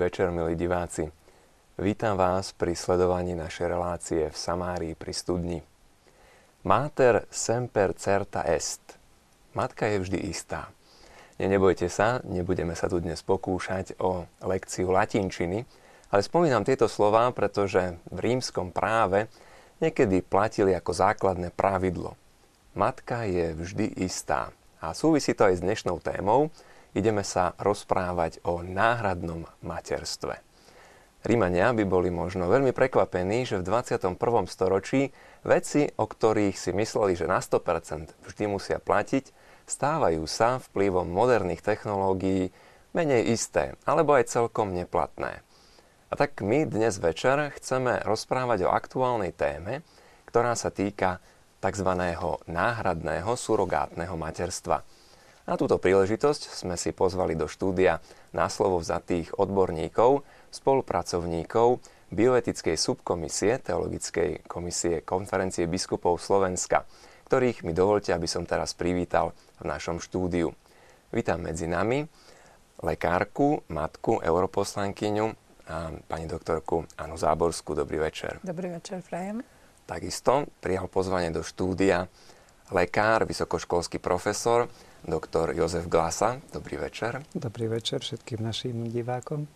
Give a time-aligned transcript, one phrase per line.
[0.00, 1.12] Večer, milí diváci.
[1.76, 5.60] Vítam vás pri sledovaní našej relácie v Samárii pri studni.
[6.64, 8.80] Mater semper certa est.
[9.52, 10.72] Matka je vždy istá.
[11.36, 15.68] Ne, nebojte sa, nebudeme sa tu dnes pokúšať o lekciu latinčiny,
[16.08, 19.28] ale spomínam tieto slova, pretože v rímskom práve
[19.84, 22.16] niekedy platili ako základné pravidlo.
[22.72, 24.48] Matka je vždy istá.
[24.80, 26.48] A súvisí to aj s dnešnou témou,
[26.94, 30.42] ideme sa rozprávať o náhradnom materstve.
[31.20, 34.16] Rímania by boli možno veľmi prekvapení, že v 21.
[34.48, 35.12] storočí
[35.44, 39.28] veci, o ktorých si mysleli, že na 100% vždy musia platiť,
[39.68, 42.48] stávajú sa vplyvom moderných technológií
[42.96, 45.44] menej isté, alebo aj celkom neplatné.
[46.10, 49.84] A tak my dnes večer chceme rozprávať o aktuálnej téme,
[50.24, 51.20] ktorá sa týka
[51.60, 51.90] tzv.
[52.48, 54.82] náhradného surogátneho materstva–
[55.50, 57.98] na túto príležitosť sme si pozvali do štúdia
[58.30, 60.22] na slovo vzatých odborníkov,
[60.54, 61.82] spolupracovníkov
[62.14, 66.86] bioetickej subkomisie Teologickej komisie konferencie biskupov Slovenska,
[67.26, 70.54] ktorých mi dovolte, aby som teraz privítal v našom štúdiu.
[71.10, 72.06] Vítam medzi nami
[72.86, 75.26] lekárku, matku, europoslankyňu
[75.66, 77.74] a pani doktorku Anu Záborskú.
[77.74, 78.38] Dobrý večer.
[78.46, 79.42] Dobrý večer, Frajem.
[79.82, 82.06] Takisto prijal pozvanie do štúdia
[82.70, 84.70] lekár, vysokoškolský profesor,
[85.04, 86.40] doktor Jozef Glasa.
[86.52, 87.24] Dobrý večer.
[87.32, 89.48] Dobrý večer všetkým našim divákom.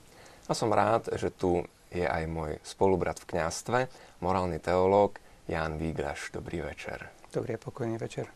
[0.49, 1.65] A som rád, že tu
[1.95, 3.79] je aj môj spolubrat v kňastve,
[4.21, 6.35] morálny teológ Jan Vígraš.
[6.35, 7.09] Dobrý večer.
[7.31, 8.29] Dobrý a pokojný večer.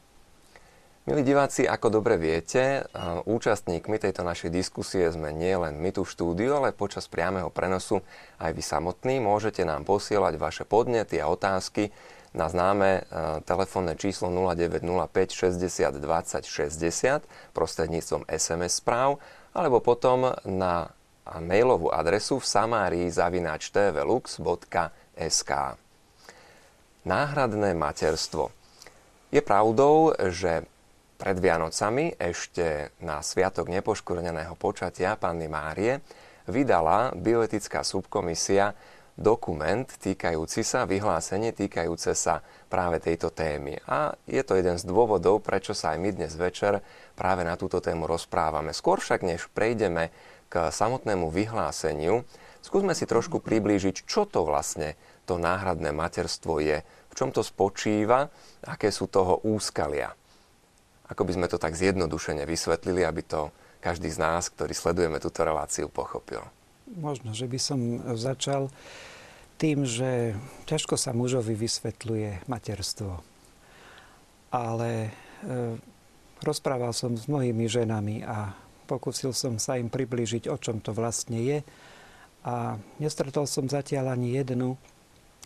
[1.09, 2.85] Milí diváci, ako dobre viete,
[3.25, 8.05] účastníkmi tejto našej diskusie sme nie len my tu v štúdiu, ale počas priameho prenosu
[8.37, 9.17] aj vy samotní.
[9.17, 11.89] Môžete nám posielať vaše podnety a otázky
[12.37, 13.03] na známe e,
[13.45, 17.25] telefónne číslo 0905 60 20 60
[17.57, 19.21] prostredníctvom SMS správ
[19.57, 20.93] alebo potom na
[21.37, 25.51] mailovú adresu v samárii zavináč tvlux.sk.
[27.05, 28.49] Náhradné materstvo.
[29.29, 30.65] Je pravdou, že
[31.21, 36.01] pred Vianocami ešte na Sviatok nepoškvrneného počatia Panny Márie
[36.49, 38.73] vydala bioetická subkomisia
[39.19, 43.83] dokument týkajúci sa, vyhlásenie týkajúce sa práve tejto témy.
[43.91, 46.79] A je to jeden z dôvodov, prečo sa aj my dnes večer
[47.19, 48.71] práve na túto tému rozprávame.
[48.71, 50.15] Skôr však, než prejdeme
[50.47, 52.23] k samotnému vyhláseniu,
[52.63, 54.95] skúsme si trošku priblížiť, čo to vlastne
[55.27, 58.31] to náhradné materstvo je, v čom to spočíva,
[58.65, 60.15] aké sú toho úskalia.
[61.11, 63.51] Ako by sme to tak zjednodušene vysvetlili, aby to
[63.83, 66.58] každý z nás, ktorý sledujeme túto reláciu, pochopil.
[66.97, 68.73] Možno, že by som začal
[69.59, 70.39] tým, že
[70.71, 73.21] ťažko sa mužovi vysvetľuje materstvo.
[74.55, 75.11] Ale e,
[76.41, 78.55] rozprával som s mnohými ženami a
[78.89, 81.59] pokúsil som sa im priblížiť, o čom to vlastne je.
[82.47, 84.79] A nestretol som zatiaľ ani jednu,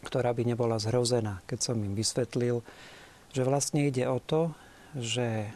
[0.04, 2.60] ktorá by nebola zhrozená, keď som im vysvetlil,
[3.32, 4.52] že vlastne ide o to,
[4.92, 5.48] že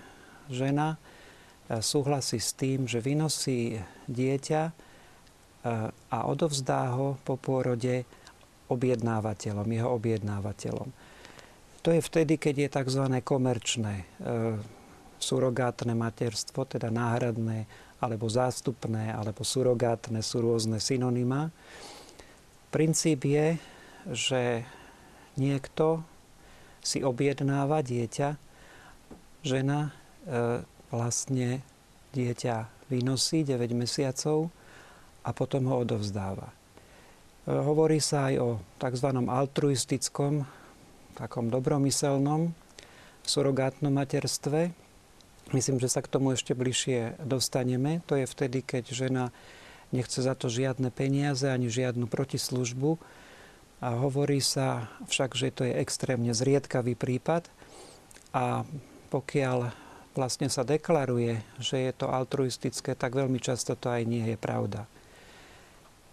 [0.49, 4.86] žena e, súhlasí s tým, že vynosí dieťa
[6.11, 8.07] a odovzdá ho po pôrode
[8.71, 10.89] objednávateľom, jeho objednávateľom.
[11.87, 13.05] To je vtedy, keď je tzv.
[13.23, 14.07] komerčné, e,
[15.23, 17.71] surogátne materstvo, teda náhradné,
[18.03, 21.55] alebo zástupné, alebo surogátne sú rôzne synonyma.
[22.75, 23.57] Princíp je,
[24.11, 24.43] že
[25.39, 26.03] niekto
[26.83, 28.35] si objednáva dieťa,
[29.47, 29.95] žena
[30.27, 30.61] e,
[30.91, 31.63] vlastne
[32.19, 34.51] dieťa vynosí 9 mesiacov,
[35.27, 36.47] a potom ho odovzdáva.
[36.47, 36.55] E,
[37.51, 39.09] hovorí sa aj o tzv.
[39.27, 40.47] altruistickom,
[41.19, 42.55] takom dobromyselnom
[43.27, 44.71] surogátnom materstve.
[45.51, 48.03] Myslím, že sa k tomu ešte bližšie dostaneme.
[48.07, 49.25] To je vtedy, keď žena
[49.91, 52.99] nechce za to žiadne peniaze ani žiadnu protislužbu.
[53.83, 57.47] A hovorí sa však, že to je extrémne zriedkavý prípad.
[58.35, 58.67] A
[59.13, 59.71] pokiaľ
[60.17, 64.89] vlastne sa deklaruje, že je to altruistické, tak veľmi často to aj nie je pravda.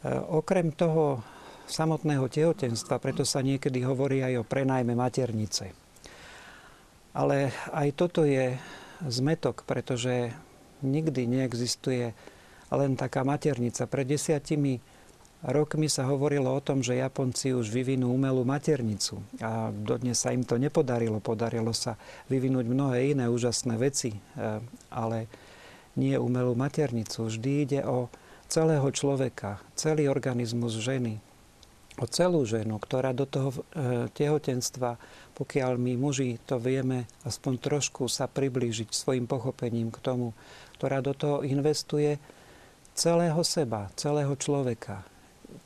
[0.04, 1.24] E, okrem toho
[1.64, 5.72] samotného tehotenstva, preto sa niekedy hovorí aj o prenajme maternice.
[7.16, 8.60] Ale aj toto je
[9.08, 10.36] zmetok, pretože
[10.84, 12.12] nikdy neexistuje
[12.74, 13.88] len taká maternica.
[13.88, 14.82] Pred desiatimi
[15.46, 19.24] rokmi sa hovorilo o tom, že Japonci už vyvinú umelú maternicu.
[19.40, 21.20] A dodnes sa im to nepodarilo.
[21.24, 21.96] Podarilo sa
[22.28, 24.20] vyvinúť mnohé iné úžasné veci, e,
[24.92, 25.30] ale
[26.00, 27.30] nie umelú maternicu.
[27.30, 28.10] Vždy ide o
[28.54, 31.18] celého človeka, celý organizmus ženy,
[31.98, 33.58] o celú ženu, ktorá do toho e,
[34.14, 35.02] tehotenstva,
[35.34, 40.38] pokiaľ my muži to vieme aspoň trošku sa priblížiť svojim pochopením k tomu,
[40.78, 42.22] ktorá do toho investuje,
[42.94, 45.02] celého seba, celého človeka.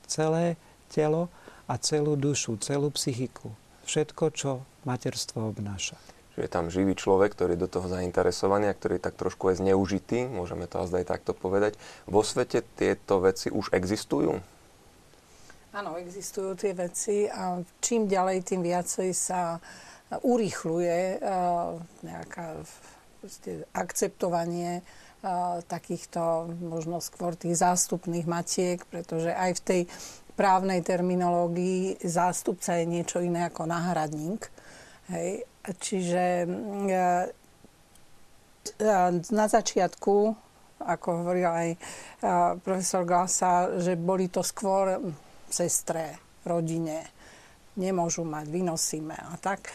[0.07, 0.55] Celé
[0.87, 1.27] telo
[1.67, 3.51] a celú dušu, celú psychiku.
[3.83, 4.51] Všetko, čo
[4.87, 5.99] materstvo obnáša.
[6.37, 9.49] Že je tam živý človek, ktorý je do toho zainteresovaný a ktorý je tak trošku
[9.49, 11.73] aj zneužitý, môžeme to aj takto povedať.
[12.05, 14.37] Vo svete tieto veci už existujú?
[15.73, 19.57] Áno, existujú tie veci a čím ďalej, tým viacej sa
[20.09, 21.21] urýchluje
[22.05, 22.45] nejaká
[23.73, 24.85] akceptovanie
[25.65, 29.81] takýchto možno skôr tých zástupných matiek, pretože aj v tej
[30.37, 34.47] právnej terminológii zástupca je niečo iné ako náhradník.
[35.09, 35.49] Hej.
[35.67, 36.47] Čiže
[39.31, 40.15] na začiatku,
[40.83, 41.69] ako hovoril aj
[42.63, 44.99] profesor Glasa, že boli to skôr
[45.47, 47.03] sestre, rodine,
[47.75, 49.71] nemôžu mať, vynosíme a tak.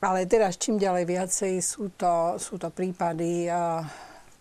[0.00, 3.84] Ale teraz čím ďalej viacej sú to, sú to prípady uh,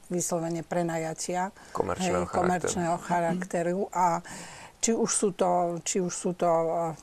[0.07, 1.51] vyslovene prenajatia.
[1.75, 2.39] Komerčného hej, charakteru.
[2.39, 3.79] Komerčného charakteru.
[3.91, 4.23] A
[4.79, 6.47] či už sú to, či už sú to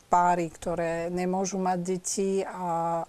[0.08, 2.40] páry, ktoré nemôžu mať deti,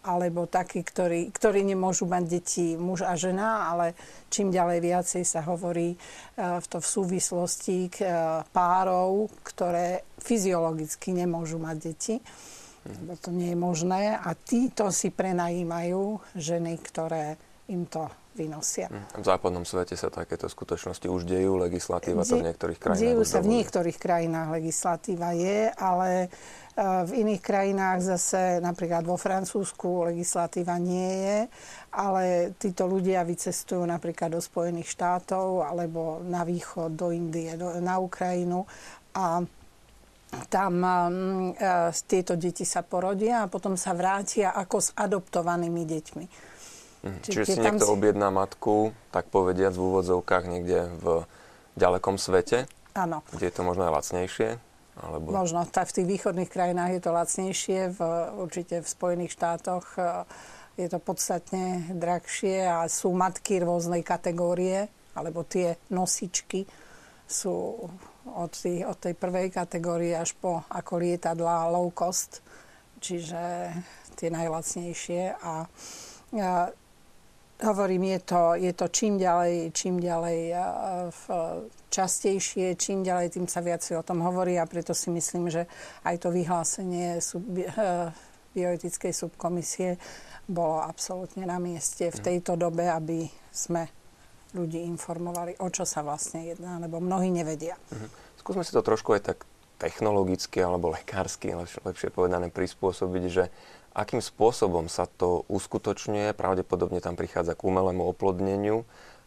[0.04, 3.96] alebo takí, ktorí, ktorí nemôžu mať deti muž a žena, ale
[4.28, 8.12] čím ďalej viacej sa hovorí uh, to v súvislosti k uh,
[8.52, 12.16] párov, ktoré fyziologicky nemôžu mať deti
[12.88, 14.16] lebo to nie je možné.
[14.16, 17.36] A títo si prenajímajú ženy, ktoré
[17.68, 18.88] im to vynosia.
[18.94, 19.18] Hm.
[19.18, 23.40] V západnom svete sa takéto skutočnosti už dejú, legislatíva to v niektorých krajinách Dejú sa
[23.42, 26.28] v niektorých krajinách legislatíva je, ale e,
[27.10, 31.40] v iných krajinách zase, napríklad vo Francúzsku, legislatíva nie je,
[31.98, 37.98] ale títo ľudia vycestujú napríklad do Spojených štátov alebo na východ, do Indie, do, na
[37.98, 38.70] Ukrajinu
[39.18, 39.42] a
[40.52, 40.86] tam um,
[41.56, 46.26] uh, tieto deti sa porodia a potom sa vrátia ako s adoptovanými deťmi.
[47.06, 47.20] Mhm.
[47.24, 47.94] Čiže si niekto si...
[47.94, 51.06] objedná matku, tak povediať v úvodzovkách niekde v
[51.78, 52.66] ďalekom svete,
[52.98, 53.22] Áno.
[53.30, 54.50] kde je to možno aj lacnejšie?
[54.98, 55.30] Alebo...
[55.30, 58.00] Možno tak v tých východných krajinách je to lacnejšie, v,
[58.42, 60.26] určite v Spojených štátoch uh,
[60.74, 66.66] je to podstatne drahšie a sú matky rôznej kategórie, alebo tie nosičky
[67.26, 67.78] sú
[68.30, 72.46] od, tých, od tej prvej kategórie až po ako lietadla low cost,
[73.02, 73.74] čiže
[74.18, 75.38] tie najlacnejšie.
[75.42, 75.66] A,
[76.38, 76.52] a
[77.64, 80.40] hovorím, je to, je to čím ďalej, čím ďalej
[81.10, 81.24] v,
[81.90, 85.66] častejšie, čím ďalej, tým sa viac o tom hovorí a preto si myslím, že
[86.06, 87.42] aj to vyhlásenie sub,
[88.58, 90.02] bioetickej subkomisie
[90.50, 93.86] bolo absolútne na mieste v tejto dobe, aby sme
[94.56, 97.76] ľudí informovali, o čo sa vlastne jedná, lebo mnohí nevedia.
[97.92, 98.10] Uh-huh.
[98.40, 99.40] Skúsme si to trošku aj tak
[99.78, 103.54] technologicky alebo lekársky, lepšie, lepšie povedané, prispôsobiť, že
[103.98, 106.38] akým spôsobom sa to uskutočňuje.
[106.38, 108.86] Pravdepodobne tam prichádza k umelému oplodneniu.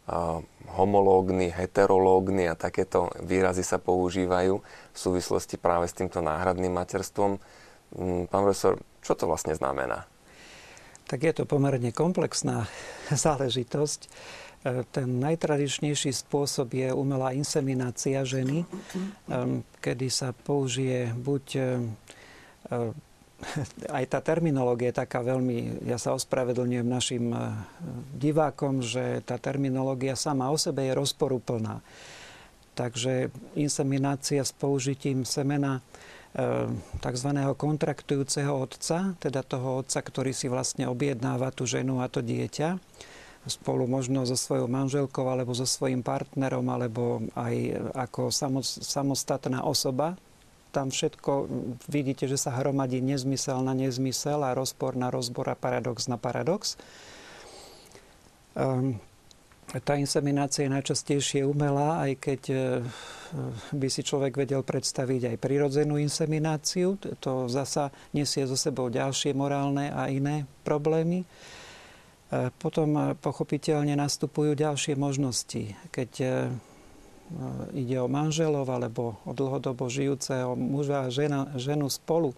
[0.09, 0.41] Uh,
[0.73, 7.37] homológny, heterológny a takéto výrazy sa používajú v súvislosti práve s týmto náhradným materstvom.
[7.93, 10.09] Um, pán profesor, čo to vlastne znamená?
[11.05, 12.65] Tak je to pomerne komplexná
[13.27, 13.99] záležitosť.
[14.07, 14.09] E,
[14.89, 18.65] ten najtradičnejší spôsob je umelá inseminácia ženy, e,
[19.83, 21.61] kedy sa použije buď e,
[23.97, 27.25] aj tá terminológia je taká veľmi, ja sa ospravedlňujem našim
[28.15, 31.81] divákom, že tá terminológia sama o sebe je rozporúplná.
[32.71, 33.29] Takže
[33.59, 35.83] inseminácia s použitím semena
[37.03, 37.29] tzv.
[37.59, 42.79] kontraktujúceho otca, teda toho otca, ktorý si vlastne objednáva tú ženu a to dieťa,
[43.43, 47.55] spolu možno so svojou manželkou alebo so svojím partnerom alebo aj
[47.97, 48.31] ako
[48.79, 50.15] samostatná osoba.
[50.71, 51.51] Tam všetko
[51.91, 56.79] vidíte, že sa hromadí nezmysel na nezmysel a rozpor na rozbor a paradox na paradox.
[58.55, 58.99] Um,
[59.79, 62.55] tá inseminácia je najčastejšie umelá, aj keď e,
[63.71, 66.99] by si človek vedel predstaviť aj prirodzenú insemináciu.
[67.23, 71.23] To zasa nesie so sebou ďalšie morálne a iné problémy.
[71.23, 71.27] E,
[72.59, 75.71] potom e, pochopiteľne nastupujú ďalšie možnosti.
[75.95, 76.27] Keď e,
[77.71, 82.35] ide o manželov alebo o dlhodobo žijúceho muža a žena, ženu spolu.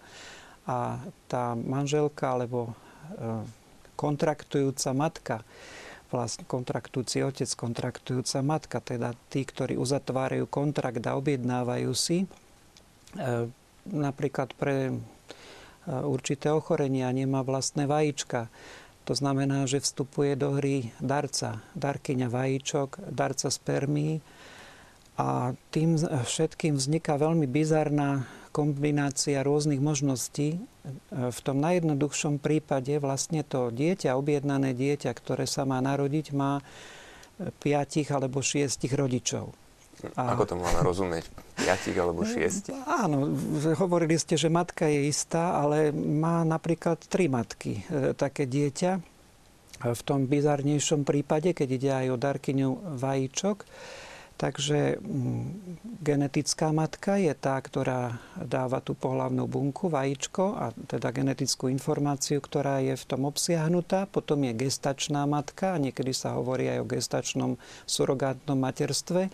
[0.64, 2.72] A tá manželka alebo
[3.98, 5.36] kontraktujúca matka,
[6.08, 12.24] vlastne kontraktujúci otec, kontraktujúca matka, teda tí, ktorí uzatvárajú kontrakt a objednávajú si,
[13.84, 14.94] napríklad pre
[15.86, 18.48] určité ochorenia nemá vlastné vajíčka,
[19.04, 24.24] to znamená, že vstupuje do hry darca, darkyňa vajíčok, darca spermí
[25.14, 30.62] a tým všetkým vzniká veľmi bizarná kombinácia rôznych možností.
[31.10, 36.62] V tom najjednoduchšom prípade vlastne to dieťa, objednané dieťa, ktoré sa má narodiť, má
[37.62, 39.50] piatich alebo šiestich rodičov.
[40.14, 40.36] A...
[40.36, 41.24] Ako to máme rozumieť?
[41.56, 42.76] Piatich alebo šiestich?
[42.84, 43.32] Áno,
[43.80, 47.80] hovorili ste, že matka je istá, ale má napríklad tri matky.
[47.88, 49.00] E, také dieťa
[49.84, 53.64] v tom bizarnejšom prípade, keď ide aj o darkyňu vajíčok,
[54.34, 55.46] Takže mm,
[56.02, 62.82] genetická matka je tá, ktorá dáva tú pohlavnú bunku, vajíčko a teda genetickú informáciu, ktorá
[62.82, 64.10] je v tom obsiahnutá.
[64.10, 67.50] Potom je gestačná matka, a niekedy sa hovorí aj o gestačnom
[67.86, 69.30] surogátnom materstve,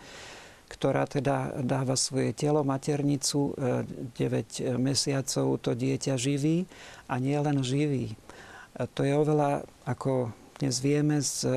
[0.68, 6.68] ktorá teda dáva svoje telo, maternicu, 9 e, mesiacov to dieťa živí
[7.08, 8.14] a nie len živí.
[8.76, 10.30] To je oveľa ako
[10.60, 11.50] dnes vieme z e,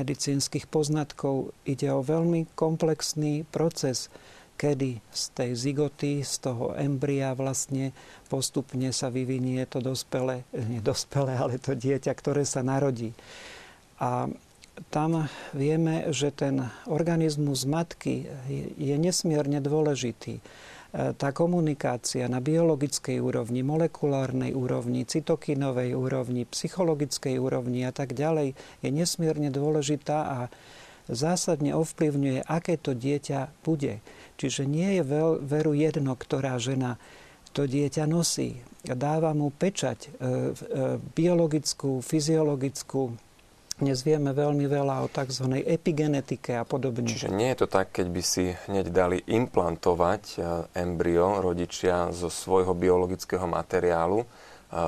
[0.00, 4.08] medicínskych poznatkov, ide o veľmi komplexný proces,
[4.56, 7.92] kedy z tej zigoty, z toho embria vlastne
[8.32, 13.12] postupne sa vyvinie to dospelé, nie dospelé, ale to dieťa, ktoré sa narodí.
[14.00, 14.32] A
[14.88, 18.24] tam vieme, že ten organizmus matky
[18.80, 20.40] je nesmierne dôležitý.
[20.96, 28.56] E, tá komunikácia na biologickej úrovni, molekulárnej úrovni, cytokinovej úrovni, psychologickej úrovni a tak ďalej
[28.80, 30.38] je nesmierne dôležitá a
[31.12, 34.00] zásadne ovplyvňuje, aké to dieťa bude.
[34.40, 35.02] Čiže nie je
[35.44, 36.96] veru jedno, ktorá žena
[37.52, 38.64] to dieťa nosí.
[38.88, 40.12] Dáva mu pečať e, e,
[41.12, 43.12] biologickú, fyziologickú,
[43.76, 45.60] dnes vieme veľmi veľa o tzv.
[45.60, 47.04] epigenetike a podobne.
[47.04, 50.36] Čiže nie je to tak, keď by si hneď dali implantovať e,
[50.80, 54.26] embryo rodičia zo svojho biologického materiálu, e,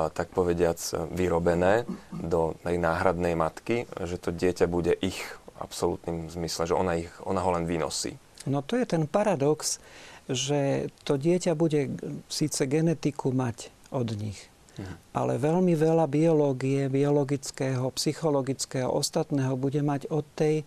[0.09, 0.80] tak povediac
[1.12, 5.21] vyrobené do tej náhradnej matky, že to dieťa bude ich
[5.61, 8.16] absolútnym zmysle, že ona, ich, ona ho len vynosí.
[8.49, 9.83] No to je ten paradox,
[10.30, 11.92] že to dieťa bude
[12.33, 14.49] síce genetiku mať od nich,
[15.15, 20.63] ale veľmi veľa biológie, biologického, psychologického, ostatného bude mať od tej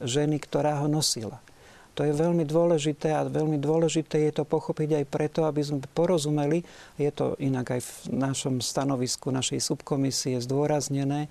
[0.00, 1.38] ženy, ktorá ho nosila.
[1.98, 6.64] To je veľmi dôležité a veľmi dôležité je to pochopiť aj preto, aby sme porozumeli,
[6.96, 11.28] je to inak aj v našom stanovisku našej subkomisie zdôraznené,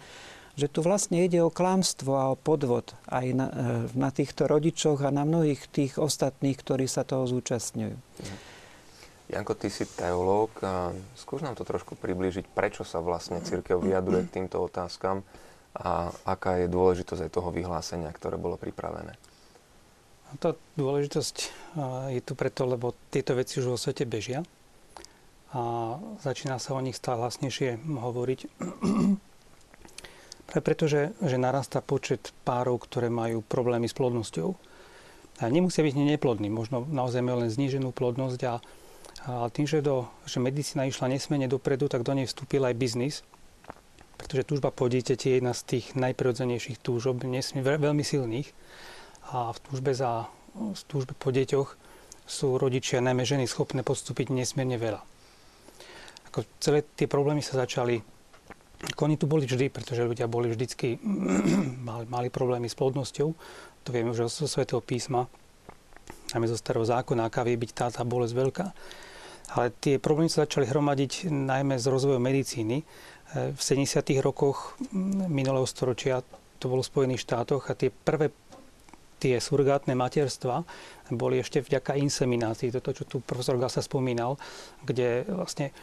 [0.60, 3.56] že tu vlastne ide o klamstvo a o podvod aj na, e,
[3.96, 7.96] na týchto rodičoch a na mnohých tých ostatných, ktorí sa toho zúčastňujú.
[7.96, 8.59] Mhm.
[9.30, 10.50] Janko, ty si teológ.
[11.14, 15.22] Skús nám to trošku priblížiť, prečo sa vlastne církev vyjadruje k týmto otázkam
[15.78, 19.14] a aká je dôležitosť aj toho vyhlásenia, ktoré bolo pripravené.
[20.30, 21.36] No tá dôležitosť
[22.10, 24.42] je tu preto, lebo tieto veci už vo svete bežia
[25.54, 25.62] a
[26.22, 28.40] začína sa o nich stále hlasnejšie hovoriť.
[30.50, 34.58] Práve preto, že, že narastá počet párov, ktoré majú problémy s plodnosťou.
[35.40, 38.58] A nemusia byť neplodní, možno naozaj majú len zníženú plodnosť a
[39.30, 43.16] a tým, že, do, že medicína išla nesmierne dopredu, tak do nej vstúpil aj biznis,
[44.18, 48.50] pretože túžba po dieťati je jedna z tých najprirodzenejších túžob, nesmie, veľmi silných.
[49.30, 50.26] A v túžbe, za,
[50.58, 51.78] v túžbe po deťoch
[52.26, 55.02] sú rodičia, najmä ženy, schopné podstúpiť nesmierne veľa.
[56.34, 58.02] Ako celé tie problémy sa začali
[58.80, 61.04] ako oni tu boli vždy, pretože ľudia boli vždycky,
[61.88, 63.30] mali, mali problémy s plodnosťou.
[63.84, 65.28] To vieme už zo Svetého písma,
[66.32, 68.66] najmä zo starého zákona, aká vie byť tá, tá bolesť veľká.
[69.58, 72.82] Ale tie problémy sa začali hromadiť najmä z rozvojom medicíny.
[72.82, 72.86] E,
[73.54, 74.06] v 70.
[74.22, 74.78] rokoch
[75.30, 76.22] minulého storočia
[76.62, 78.30] to bolo v Spojených štátoch a tie prvé
[79.20, 80.64] tie surgátne materstva
[81.12, 84.40] boli ešte vďaka inseminácii, toto, čo tu profesor Gasa spomínal,
[84.88, 85.76] kde vlastne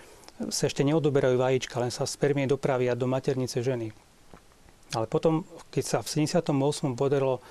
[0.48, 3.92] sa ešte neodoberajú vajíčka, len sa spermie dopravia do maternice ženy.
[4.96, 6.48] Ale potom, keď sa v 78.
[6.96, 7.42] podarilo e,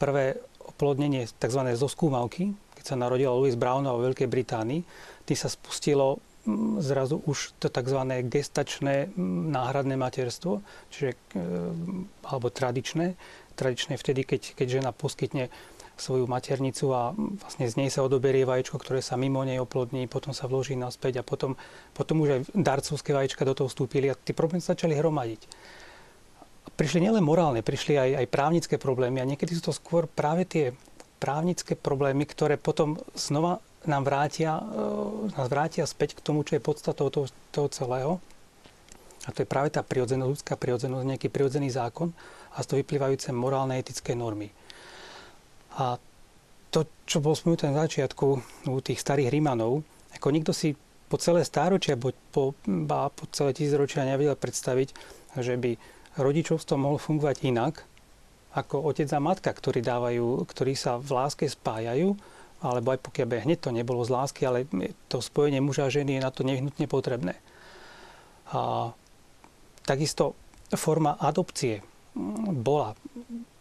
[0.00, 1.60] prvé oplodnenie tzv.
[1.76, 4.80] zoskúmavky, keď sa narodila Louise Brown vo Veľkej Británii,
[5.24, 7.98] tým sa spustilo mm, zrazu už to tzv.
[8.26, 11.42] gestačné mm, náhradné materstvo, čiže, e,
[12.26, 13.14] alebo tradičné.
[13.52, 15.52] Tradičné vtedy, keď, keď žena poskytne
[16.02, 20.34] svoju maternicu a vlastne z nej sa odoberie vajíčko, ktoré sa mimo nej oplodní, potom
[20.34, 21.54] sa vloží naspäť a potom,
[21.92, 25.40] potom už aj darcovské vajíčka do toho vstúpili a tie problémy sa začali hromadiť.
[26.74, 30.72] Prišli nielen morálne, prišli aj, aj právnické problémy a niekedy sú to skôr práve tie
[31.22, 34.64] právnické problémy, ktoré potom znova nám vrátia, e,
[35.34, 38.12] nás vrátia späť k tomu, čo je podstatou toho, toho celého.
[39.26, 42.10] A to je práve tá prirodzenosť, ľudská prirodzenosť, nejaký prirodzený zákon
[42.54, 44.50] a z toho vyplývajúce morálne etické normy.
[45.78, 45.96] A
[46.74, 48.26] to, čo bolo spomenuté na začiatku
[48.66, 49.86] u tých starých Rímanov,
[50.16, 50.74] ako nikto si
[51.06, 52.56] po celé stáročia, po, po,
[52.88, 54.88] po celé tisícročia nevedel predstaviť,
[55.38, 55.76] že by
[56.16, 57.84] rodičovstvo mohlo fungovať inak,
[58.52, 62.16] ako otec a matka, ktorí, dávajú, ktorí sa v láske spájajú
[62.62, 64.70] alebo aj pokiaľ by hneď to nebolo z lásky, ale
[65.10, 67.34] to spojenie muža a ženy je na to nevyhnutne potrebné.
[68.54, 68.94] A
[69.82, 70.38] takisto
[70.72, 71.82] forma adopcie
[72.62, 72.94] bola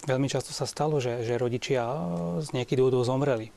[0.05, 1.81] veľmi často sa stalo, že, že rodičia
[2.43, 3.49] z nejakých dôvodov zomreli.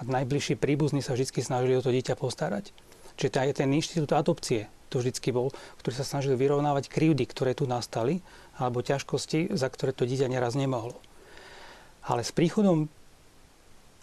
[0.00, 2.72] A najbližší príbuzní sa vždy snažili o to dieťa postarať.
[3.20, 7.68] Čiže aj ten inštitút adopcie to vždycky bol, ktorý sa snažil vyrovnávať krivdy, ktoré tu
[7.68, 8.24] nastali,
[8.56, 10.98] alebo ťažkosti, za ktoré to dieťa neraz nemohlo.
[12.00, 12.88] Ale s príchodom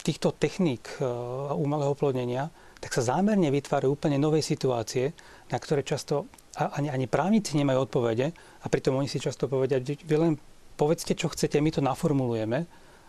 [0.08, 1.04] týchto techník e,
[1.52, 2.48] umelého oplodnenia,
[2.80, 5.12] tak sa zámerne vytvárajú úplne nové situácie,
[5.52, 10.00] na ktoré často ani, ani právnici nemajú odpovede a pritom oni si často povedia, že
[10.08, 10.32] vy len
[10.80, 12.64] povedzte, čo chcete, my to naformulujeme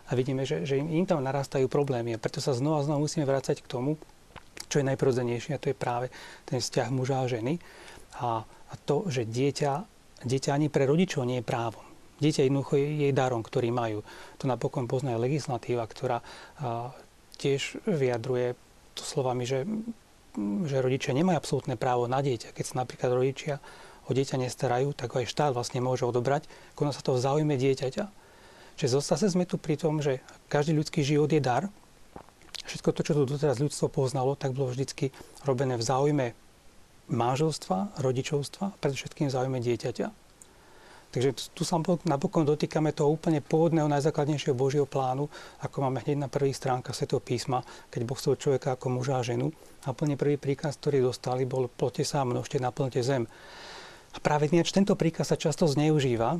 [0.06, 3.02] a vidíme, že, že im, im tam narastajú problémy a preto sa znova a znova
[3.02, 3.96] musíme vrácať k tomu,
[4.70, 6.12] čo je najprozenejšie a to je práve
[6.46, 7.58] ten vzťah muža a ženy.
[8.20, 9.72] A, a to, že dieťa,
[10.26, 11.89] dieťa ani pre rodičov nie je právom.
[12.20, 14.04] Dieťa jednoducho je, je darom, ktorý majú.
[14.38, 16.20] To napokon pozná legislatíva, ktorá
[17.40, 18.54] tiež vyjadruje
[18.94, 19.64] to slovami, že,
[20.68, 22.52] že rodičia nemajú absolútne právo na dieťa.
[22.52, 23.58] Keď sa napríklad rodičia
[24.06, 26.44] o dieťa nestarajú, tak ho aj štát vlastne môže odobrať,
[26.76, 28.04] koná sa to v záujme dieťaťa.
[28.76, 31.68] Čiže zase sme tu pri tom, že každý ľudský život je dar
[32.70, 35.10] Všetko to, čo tu doteraz ľudstvo poznalo, tak bolo vždy
[35.42, 36.26] robené v záujme
[37.10, 40.06] manželstva, rodičovstva, predovšetkým v záujme dieťaťa.
[41.10, 45.26] Takže tu sa napokon dotýkame toho úplne pôvodného, najzákladnejšieho Božieho plánu,
[45.58, 49.26] ako máme hneď na prvých stránkach Svetého písma, keď Boh chcel človeka ako muža a
[49.26, 49.50] ženu.
[49.86, 53.26] A plne prvý príkaz, ktorý dostali, bol plote sa a množte, naplňte zem.
[54.14, 56.38] A práve tento príkaz sa často zneužíva,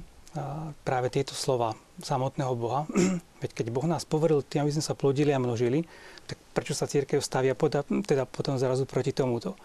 [0.87, 2.87] práve tieto slova samotného Boha.
[3.43, 5.83] Veď keď Boh nás poveril tým, aby sme sa plodili a množili,
[6.31, 9.59] tak prečo sa církev stavia teda potom zrazu proti tomuto?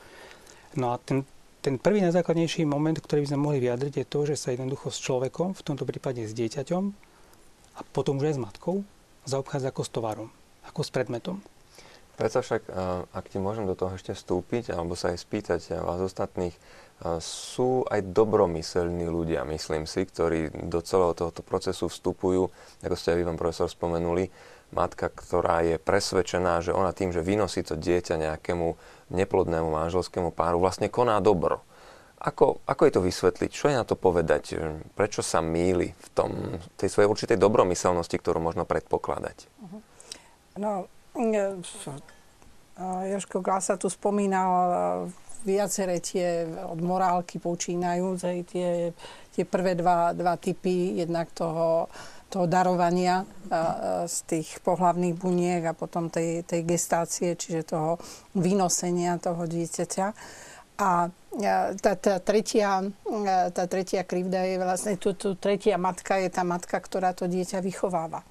[0.76, 1.24] No a ten,
[1.66, 5.02] ten prvý najzákladnejší moment, ktorý by sme mohli vyjadriť, je to, že sa jednoducho s
[5.02, 6.84] človekom, v tomto prípade s dieťaťom
[7.74, 8.86] a potom už aj s matkou,
[9.26, 10.30] zaobchádza ako s tovarom,
[10.70, 11.42] ako s predmetom.
[12.22, 12.70] Preto však,
[13.10, 16.54] ak ti môžem do toho ešte vstúpiť, alebo sa aj spýtať vás ostatných,
[17.20, 22.48] sú aj dobromyselní ľudia, myslím si, ktorí do celého tohoto procesu vstupujú,
[22.86, 24.30] ako ste aj vy, pán profesor, spomenuli,
[24.74, 28.78] matka, ktorá je presvedčená, že ona tým, že vynosí to dieťa nejakému
[29.14, 31.62] neplodnému manželskému páru, vlastne koná dobro.
[32.18, 33.50] Ako, ako je to vysvetliť?
[33.54, 34.58] Čo je na to povedať?
[34.98, 36.32] Prečo sa míli v tom,
[36.74, 39.46] tej svojej určitej dobromyselnosti, ktorú možno predpokladať?
[39.62, 39.78] Mhm.
[40.56, 40.88] No,
[41.20, 41.54] e,
[43.12, 45.06] Joško Glasa tu spomínal
[45.46, 48.18] viaceré tie od morálky počínajú,
[48.50, 48.92] tie,
[49.30, 51.86] tie prvé dva, dva typy, jednak toho,
[52.36, 53.64] toho darovania a, a
[54.12, 57.96] z tých pohlavných buniek a potom tej, tej gestácie, čiže toho
[58.36, 60.08] vynosenia toho dieťaťa.
[60.76, 61.08] A
[61.80, 62.84] tá, tá, tretia,
[63.56, 67.64] tá tretia krivda je vlastne, tu, tu tretia matka je tá matka, ktorá to dieťa
[67.64, 68.28] vychováva.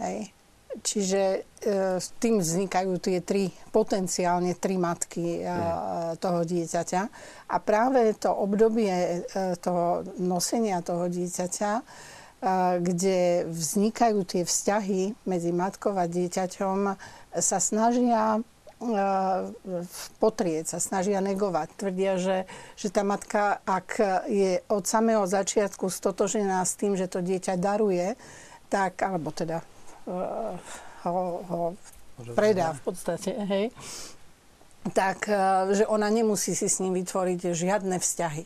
[0.00, 0.32] Hej.
[0.80, 1.40] Čiže e,
[1.96, 6.20] s tým vznikajú tie tri, potenciálne tri matky e, mm.
[6.20, 7.02] toho dieťaťa.
[7.50, 9.16] A práve to obdobie e,
[9.60, 11.72] toho nosenia toho dieťaťa,
[12.78, 16.94] kde vznikajú tie vzťahy medzi matkou a dieťaťom,
[17.34, 18.38] sa snažia
[20.22, 21.68] potrieť, sa snažia negovať.
[21.74, 22.46] Tvrdia, že,
[22.78, 23.98] že tá matka, ak
[24.30, 28.14] je od samého začiatku stotožená s tým, že to dieťa daruje,
[28.70, 29.66] tak, alebo teda
[31.02, 31.60] ho, ho
[32.38, 33.74] predá v podstate, hej,
[34.90, 35.34] tak, e,
[35.74, 38.42] že ona nemusí si s ním vytvoriť žiadne vzťahy.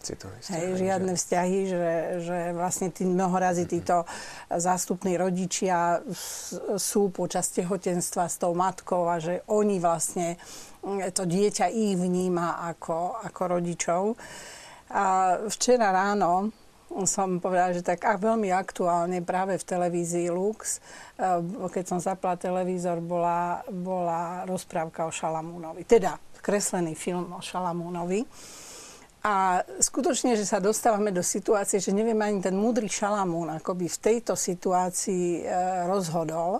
[0.52, 1.18] hej, žiadne že...
[1.18, 1.86] vzťahy, že,
[2.22, 4.06] že vlastne tí mnohorazí títo
[4.48, 6.00] zástupní rodičia
[6.76, 10.40] sú počas tehotenstva s tou matkou a že oni vlastne,
[11.12, 14.02] to dieťa ich vníma ako, ako rodičov.
[14.92, 16.52] A včera ráno
[17.08, 20.78] som povedala, že tak a veľmi aktuálne práve v televízii Lux,
[21.16, 21.40] eh,
[21.72, 25.88] keď som zapla televízor, bola, bola rozprávka o Šalamúnovi.
[25.88, 28.26] Teda kreslený film o Šalamúnovi.
[29.22, 33.86] A skutočne, že sa dostávame do situácie, že neviem ani ten múdry Šalamún, ako by
[33.86, 35.42] v tejto situácii e,
[35.86, 36.58] rozhodol,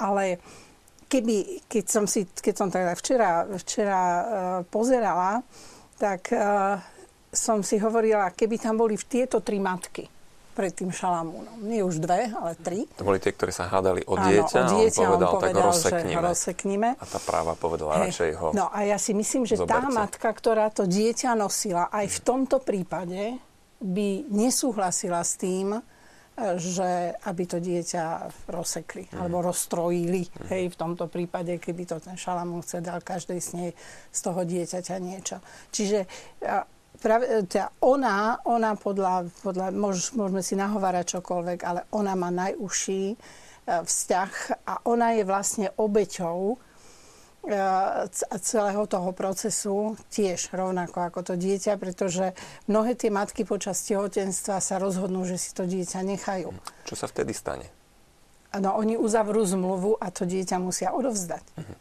[0.00, 0.40] ale
[1.12, 4.24] keby, keď som, si, keď som teda včera, včera e,
[4.72, 5.44] pozerala,
[6.00, 6.40] tak e,
[7.28, 10.19] som si hovorila, keby tam boli tieto tri matky
[10.52, 11.62] pred tým Šalamúnom.
[11.62, 12.84] Nie už dve, ale tri.
[12.98, 15.34] To boli tie, ktoré sa hádali o dieťa, Áno, o dieťa a on povedal, on
[15.40, 16.12] povedal tak rozseknime.
[16.12, 16.88] Že rozseknime.
[16.98, 18.02] A tá práva povedala hey.
[18.10, 19.72] radšej ho No a ja si myslím, že zoberte.
[19.72, 23.38] tá matka, ktorá to dieťa nosila, aj v tomto prípade
[23.80, 25.80] by nesúhlasila s tým,
[26.56, 29.16] že aby to dieťa rozsekli mm.
[29.20, 30.24] alebo rozstrojili.
[30.24, 30.46] Mm.
[30.48, 33.70] Hej, v tomto prípade, keby to ten Šalamún chce dal každej z nej
[34.08, 35.36] z toho dieťaťa niečo.
[35.68, 36.08] Čiže
[37.00, 43.12] Práve, teda ona, ona podľa, podľa môž, môžeme si nahovárať čokoľvek, ale ona má najúžší
[43.12, 43.16] e,
[43.64, 44.32] vzťah
[44.68, 46.60] a ona je vlastne obeťou
[48.40, 52.36] celého toho procesu tiež rovnako ako to dieťa, pretože
[52.68, 56.52] mnohé tie matky počas tehotenstva sa rozhodnú, že si to dieťa nechajú.
[56.84, 57.66] Čo sa vtedy stane?
[58.60, 61.44] No, oni uzavrú zmluvu a to dieťa musia odovzdať.
[61.56, 61.76] Uh-huh.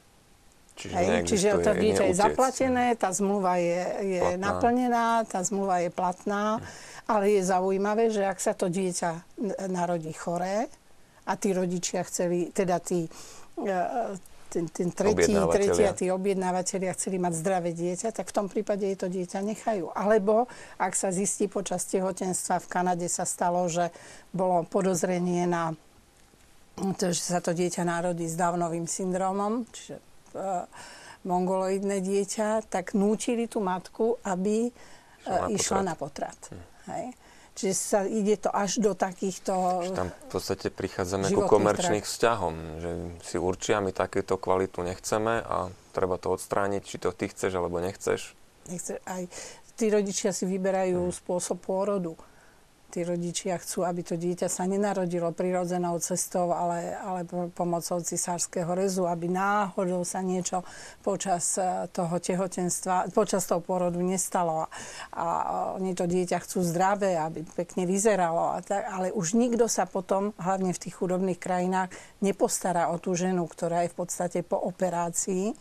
[0.79, 3.83] Čiže, Hej, čiže to dieťa je zaplatené, tá zmluva je,
[4.15, 7.11] je naplnená, tá zmluva je platná, uh-huh.
[7.11, 9.27] ale je zaujímavé, že ak sa to dieťa
[9.67, 10.71] narodí choré
[11.27, 13.11] a tí rodičia chceli, teda tí
[13.59, 13.79] e,
[14.49, 18.81] ten, ten tretí, tretí a tí objednávateľia chceli mať zdravé dieťa, tak v tom prípade
[18.81, 19.93] je to dieťa nechajú.
[19.93, 20.49] Alebo
[20.81, 23.93] ak sa zistí počas tehotenstva, v Kanade sa stalo, že
[24.33, 25.77] bolo podozrenie na
[26.97, 30.08] to, že sa to dieťa narodí s Downovým syndromom, čiže
[31.23, 36.37] mongoloidné dieťa, tak núčili tú matku, aby uh, išla na potrat.
[36.49, 36.63] Hm.
[36.89, 37.05] Hej.
[37.59, 39.83] Čiže sa ide to až do takýchto...
[39.83, 42.13] Čiže tam v podstate prichádzame ku komerčných trh.
[42.15, 47.27] vzťahom, že si určia, my takéto kvalitu nechceme a treba to odstrániť, či to ty
[47.27, 48.31] chceš alebo nechceš.
[48.71, 49.27] Nechce, aj
[49.75, 51.15] tí rodičia si vyberajú hmm.
[51.19, 52.15] spôsob pôrodu
[52.89, 57.21] tí rodičia chcú, aby to dieťa sa nenarodilo prirodzenou cestou, ale, ale
[57.53, 60.65] pomocou cisárskeho rezu, aby náhodou sa niečo
[61.05, 64.65] počas e, toho tehotenstva, počas toho pôrodu nestalo.
[65.13, 65.25] A
[65.77, 68.57] oni to dieťa chcú zdravé, aby pekne vyzeralo.
[68.57, 71.93] A tak, ale už nikto sa potom, hlavne v tých chudobných krajinách,
[72.25, 75.53] nepostará o tú ženu, ktorá je v podstate po operácii.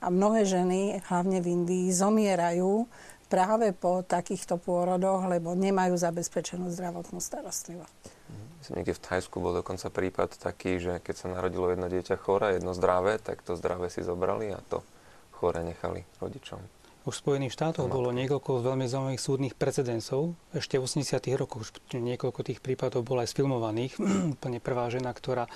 [0.00, 2.88] A mnohé ženy, hlavne v Indii, zomierajú
[3.30, 8.18] práve po takýchto pôrodoch, lebo nemajú zabezpečenú zdravotnú starostlivosť.
[8.60, 12.58] Myslím, niekde v Thajsku bol dokonca prípad taký, že keď sa narodilo jedno dieťa chore,
[12.58, 14.84] jedno zdravé, tak to zdravé si zobrali a to
[15.32, 16.60] chore nechali rodičom.
[17.08, 20.36] Už v Spojených štátoch bolo niekoľko veľmi zaujímavých súdnych precedensov.
[20.52, 21.40] Ešte v 80.
[21.40, 23.96] rokoch už niekoľko tých prípadov bolo aj sfilmovaných.
[24.36, 25.48] Úplne prvá žena, ktorá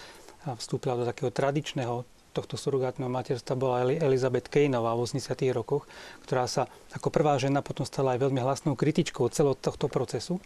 [0.57, 5.55] vstúpila do takého tradičného tohto surogátneho materstva bola Elizabeth Kejnová v 80.
[5.55, 5.87] rokoch,
[6.27, 10.43] ktorá sa ako prvá žena potom stala aj veľmi hlasnou kritičkou celého tohto procesu.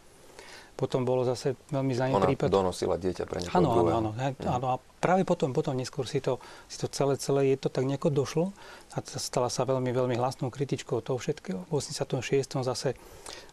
[0.79, 2.55] Potom bolo zase veľmi zaujímavý prípad.
[2.55, 4.47] donosila dieťa pre niekoho áno, áno, áno, mm.
[4.47, 4.67] áno.
[4.71, 6.39] A práve potom, potom neskôr si to,
[6.71, 8.55] si to celé, celé je to tak nejako došlo
[8.95, 11.67] a stala sa veľmi, veľmi hlasnou kritičkou toho všetkého.
[11.67, 12.63] V 86.
[12.63, 12.95] zase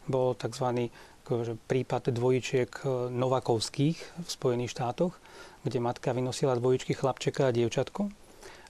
[0.05, 0.93] bol tzv.
[1.25, 5.17] Akože prípad dvojičiek e, Novakovských v Spojených štátoch,
[5.65, 8.13] kde matka vynosila dvojičky chlapčeka a dievčatko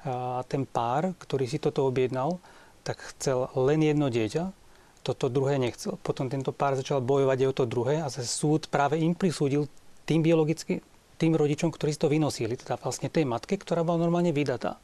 [0.05, 2.37] a ten pár, ktorý si toto objednal,
[2.85, 4.53] tak chcel len jedno dieťa,
[5.01, 5.97] toto druhé nechcel.
[6.01, 9.65] Potom tento pár začal bojovať aj o to druhé a zase súd práve im prisúdil
[10.05, 10.85] tým biologicky,
[11.17, 14.77] tým rodičom, ktorí si to vynosili, teda vlastne tej matke, ktorá bola normálne vydatá.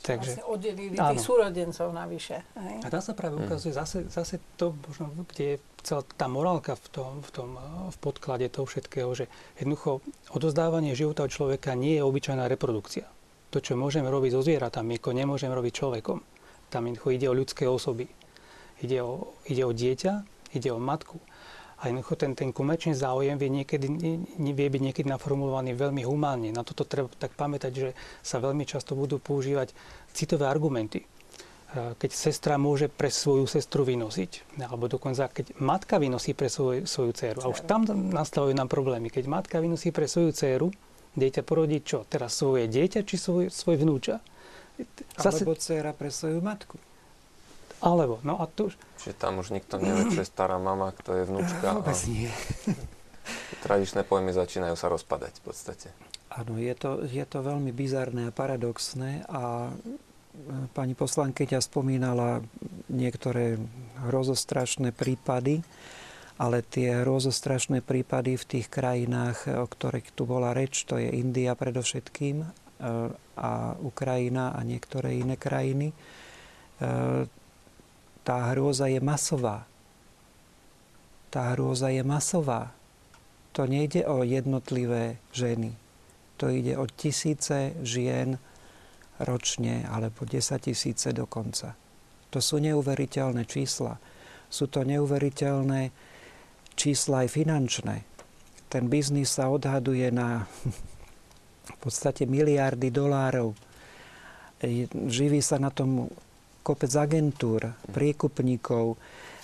[0.00, 1.12] Takže, vlastne oddelili áno.
[1.12, 2.40] tých súrodencov navyše.
[2.56, 2.76] Hej?
[2.84, 3.44] A dá sa práve mm.
[3.44, 7.48] ukazuje zase, zase to, možno, kde je celá tá morálka v tom, v tom
[7.92, 9.28] v podklade toho všetkého, že
[9.60, 10.00] jednoducho
[10.32, 13.04] odozdávanie života od človeka nie je obyčajná reprodukcia
[13.50, 16.18] to, čo môžeme robiť so zvieratami, ako nemôžeme robiť človekom.
[16.70, 18.06] Tam ide o ľudské osoby.
[18.80, 20.12] Ide o, ide o dieťa,
[20.56, 21.20] ide o matku.
[21.80, 23.88] A jednoducho ten, ten komerčný záujem vie, niekedy,
[24.36, 26.52] vie byť niekedy naformulovaný veľmi humánne.
[26.52, 27.88] Na toto treba tak pamätať, že
[28.20, 29.72] sa veľmi často budú používať
[30.12, 31.04] citové argumenty.
[31.72, 37.14] Keď sestra môže pre svoju sestru vynosiť, alebo dokonca keď matka vynosí pre svoj, svoju
[37.16, 37.40] dceru.
[37.44, 39.08] A už tam nastavujú nám problémy.
[39.08, 40.68] Keď matka vynosí pre svoju dceru,
[41.18, 42.06] dieťa porodí čo?
[42.06, 44.22] Teraz svoje dieťa či svoj, svoj vnúča?
[45.18, 45.44] Zase...
[45.44, 46.76] Alebo dcera pre svoju matku.
[47.80, 48.76] Alebo, no a tu už...
[49.00, 51.66] Čiže tam už nikto nevie, čo je stará mama, kto je vnúčka.
[51.80, 52.06] Vôbec a...
[52.12, 52.28] nie.
[53.64, 55.88] Tradičné pojmy začínajú sa rozpadať v podstate.
[56.30, 59.74] Áno, je to, je to veľmi bizarné a paradoxné a e,
[60.76, 62.44] pani poslankyňa spomínala
[62.86, 63.58] niektoré
[64.06, 65.64] hrozostrašné prípady,
[66.40, 71.52] ale tie rôzostrašné prípady v tých krajinách, o ktorých tu bola reč, to je India
[71.52, 72.46] predovšetkým e,
[73.36, 75.96] a Ukrajina a niektoré iné krajiny, e,
[78.24, 79.68] tá hrôza je masová.
[81.28, 82.72] Tá hrôza je masová.
[83.52, 85.76] To nejde o jednotlivé ženy.
[86.40, 88.40] To ide o tisíce žien
[89.20, 91.76] ročne, alebo 10 tisíce dokonca.
[92.32, 94.00] To sú neuveriteľné čísla.
[94.48, 96.09] Sú to neuveriteľné
[96.74, 97.96] čísla aj finančné.
[98.70, 100.46] Ten biznis sa odhaduje na
[101.74, 103.54] v podstate miliardy dolárov.
[104.92, 106.10] Živí sa na tom
[106.60, 109.00] kopec agentúr, priekupníkov,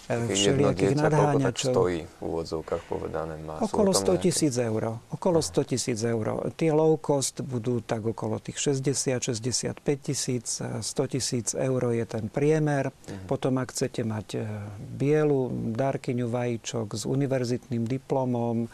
[0.06, 1.72] všelijakých nadháňačov.
[1.74, 3.34] stojí v úvodzovkách povedané?
[3.42, 5.02] Má, okolo 100 tisíc eur.
[5.10, 6.46] Okolo 100 tisíc eur.
[6.54, 10.62] Tie low cost budú tak okolo tých 60-65 tisíc.
[10.62, 12.88] 100 tisíc eur je ten priemer.
[12.90, 13.26] Uh-huh.
[13.26, 14.46] Potom, ak chcete mať e,
[14.78, 18.70] bielu dárkyňu vajíčok s univerzitným diplomom,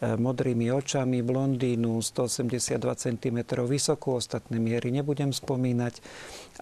[0.00, 3.38] modrými očami, blondínu, 182 cm
[3.68, 6.00] vysokú, ostatné miery nebudem spomínať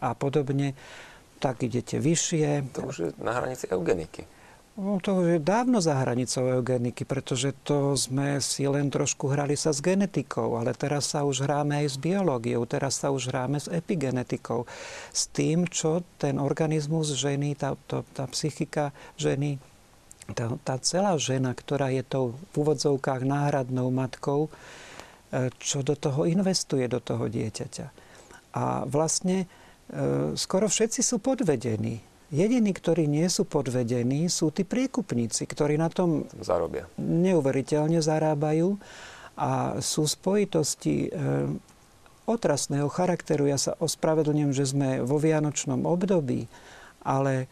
[0.02, 0.74] a podobne,
[1.38, 2.74] tak idete vyššie.
[2.74, 4.26] To už je na hranici eugeniky.
[4.78, 9.74] No, to je dávno za hranicou eugeniky, pretože to sme si len trošku hrali sa
[9.74, 13.66] s genetikou, ale teraz sa už hráme aj s biológiou, teraz sa už hráme s
[13.66, 14.70] epigenetikou.
[15.10, 19.58] S tým, čo ten organizmus ženy, tá, to, tá psychika ženy,
[20.30, 26.22] tá, tá celá žena, ktorá je tou v úvodzovkách náhradnou matkou, e, čo do toho
[26.22, 27.86] investuje, do toho dieťaťa.
[28.54, 29.50] A vlastne
[30.36, 36.28] skoro všetci sú podvedení Jediní, ktorí nie sú podvedení, sú tí priekupníci, ktorí na tom
[36.44, 36.84] Zarobia.
[37.00, 38.76] neuveriteľne zarábajú
[39.32, 41.10] a sú spojitosti e,
[42.28, 43.48] otrasného charakteru.
[43.48, 46.44] Ja sa ospravedlňujem, že sme vo vianočnom období,
[47.00, 47.48] ale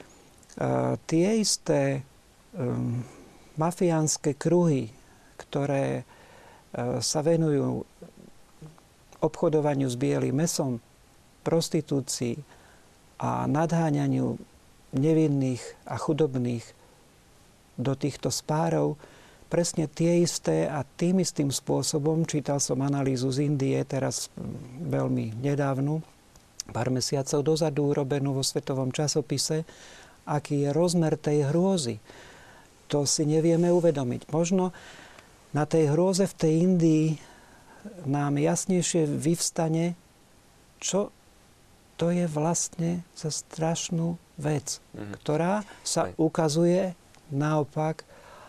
[0.61, 2.01] e, tie isté e,
[3.57, 4.93] mafiánske kruhy,
[5.41, 7.81] ktoré e, sa venujú
[9.25, 10.85] obchodovaniu s bielým mesom,
[11.47, 12.43] prostitúcii
[13.23, 14.35] a nadháňaniu
[14.99, 16.67] nevinných a chudobných
[17.79, 18.99] do týchto spárov
[19.47, 22.27] presne tie isté a tým istým spôsobom.
[22.27, 24.27] Čítal som analýzu z Indie teraz
[24.83, 26.03] veľmi nedávnu,
[26.75, 29.63] pár mesiacov dozadu urobenú vo svetovom časopise,
[30.27, 32.03] aký je rozmer tej hrôzy.
[32.91, 34.35] To si nevieme uvedomiť.
[34.35, 34.75] Možno
[35.55, 37.07] na tej hrôze v tej Indii
[38.03, 39.95] nám jasnejšie vyvstane,
[40.83, 41.15] čo
[41.97, 45.15] to je vlastne za strašnú vec, mm-hmm.
[45.21, 46.17] ktorá sa Aj.
[46.21, 46.93] ukazuje
[47.33, 48.05] naopak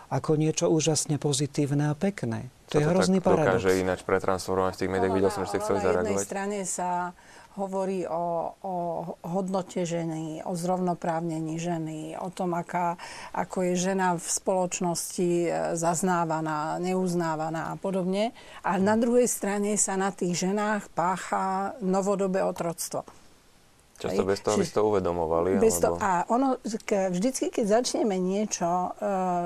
[0.07, 2.47] ako niečo úžasne pozitívne a pekné.
[2.71, 3.63] To, to je hrozný tak paradox.
[3.63, 5.15] dokáže ináč pretransformovať v tých médiách?
[5.15, 6.03] Videl som, že ste chceli zareagovať.
[6.03, 6.89] Na jednej strane sa
[7.57, 8.73] hovorí o, o
[9.25, 12.95] hodnote ženy, o zrovnoprávnení ženy, o tom, aká,
[13.33, 18.31] ako je žena v spoločnosti e, zaznávaná, neuznávaná a podobne.
[18.61, 23.26] A na druhej strane sa na tých ženách pácha novodobé otroctvo.
[23.97, 25.57] Často bez toho, aby ste to uvedomovali.
[25.57, 28.93] Bez to, a ono, vždycky, keď začneme niečo, uh,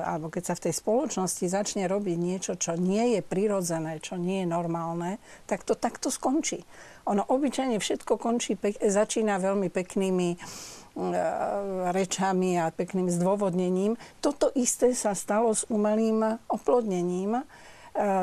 [0.03, 4.43] alebo keď sa v tej spoločnosti začne robiť niečo, čo nie je prirodzené, čo nie
[4.43, 6.67] je normálne, tak to takto skončí.
[7.07, 13.95] Ono obyčajne všetko končí, pek, začína veľmi peknými uh, rečami a pekným zdôvodnením.
[14.19, 17.60] Toto isté sa stalo s umelým oplodnením Eh,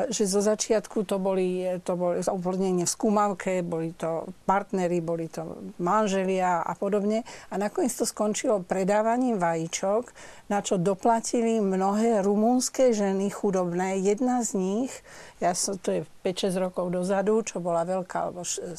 [0.09, 5.45] že zo začiatku to boli, to boli uplodnenie v skúmavke, boli to partnery, boli to
[5.77, 7.21] manželia a podobne.
[7.53, 10.09] A nakoniec to skončilo predávaním vajíčok,
[10.49, 14.01] na čo doplatili mnohé rumúnske ženy chudobné.
[14.01, 14.91] Jedna z nich,
[15.37, 18.75] ja som, to je 5-6 rokov dozadu, čo bola veľká, alebo 7,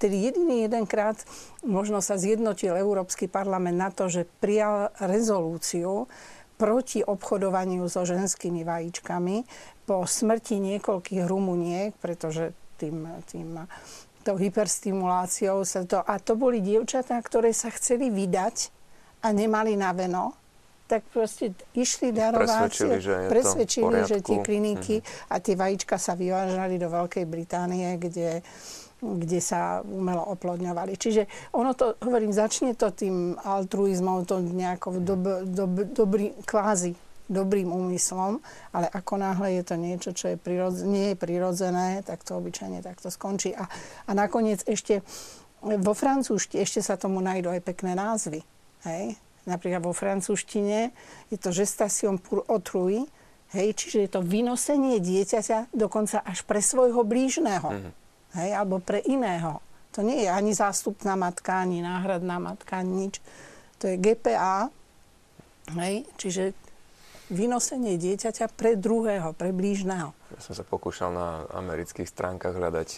[0.00, 1.20] vtedy jediný jedenkrát
[1.60, 6.08] možno sa zjednotil Európsky parlament na to, že prijal rezolúciu,
[6.62, 9.42] proti obchodovaniu so ženskými vajíčkami,
[9.82, 13.66] po smrti niekoľkých rumuniek, pretože tým, tým
[14.22, 15.98] tou hyperstimuláciou sa to...
[15.98, 18.70] A to boli dievčatá, ktoré sa chceli vydať
[19.26, 20.38] a nemali na veno,
[20.86, 25.32] tak proste išli darovať, presvedčili, že, presvedčili, že tie kliniky mm-hmm.
[25.32, 28.44] a tie vajíčka sa vyvážali do Veľkej Británie, kde
[29.02, 30.94] kde sa umelo oplodňovali.
[30.94, 31.26] Čiže
[31.58, 36.94] ono to, hovorím, začne to tým altruizmom, to nejako dob, dob, dobrý, kvázi
[37.32, 38.38] dobrým úmyslom,
[38.76, 42.84] ale ako náhle je to niečo, čo je prirodz- nie je prirodzené, tak to obyčajne
[42.84, 43.56] takto skončí.
[43.56, 43.66] A,
[44.06, 45.00] a nakoniec ešte
[45.62, 48.42] vo francúzštine ešte sa tomu nájdú aj pekné názvy.
[48.82, 49.14] Hej?
[49.46, 50.90] Napríklad vo francúzštine
[51.30, 53.06] je to gestation pour autrui,
[53.54, 53.68] hej?
[53.74, 57.70] čiže je to vynosenie dieťaťa dokonca až pre svojho blížneho.
[57.70, 58.01] Mm-hmm.
[58.36, 58.50] Hej?
[58.56, 59.60] Alebo pre iného.
[59.92, 63.20] To nie je ani zástupná matka, ani náhradná matka, ani nič.
[63.84, 64.72] To je GPA,
[65.76, 66.08] hej?
[66.16, 66.56] čiže
[67.32, 70.12] vynosenie dieťaťa pre druhého, pre blížneho.
[70.36, 72.88] Ja som sa pokúšal na amerických stránkach hľadať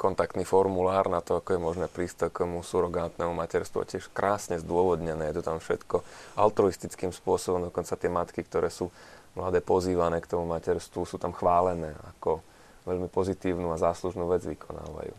[0.00, 3.84] kontaktný formulár na to, ako je možné prísť takému surogátnemu materstvu.
[3.84, 6.00] Tiež krásne zdôvodnené, je to tam všetko
[6.40, 7.68] altruistickým spôsobom.
[7.68, 8.88] Dokonca tie matky, ktoré sú
[9.36, 12.40] mladé pozývané k tomu materstvu, sú tam chválené ako
[12.88, 15.12] veľmi pozitívnu a záslužnú vec vykonávajú.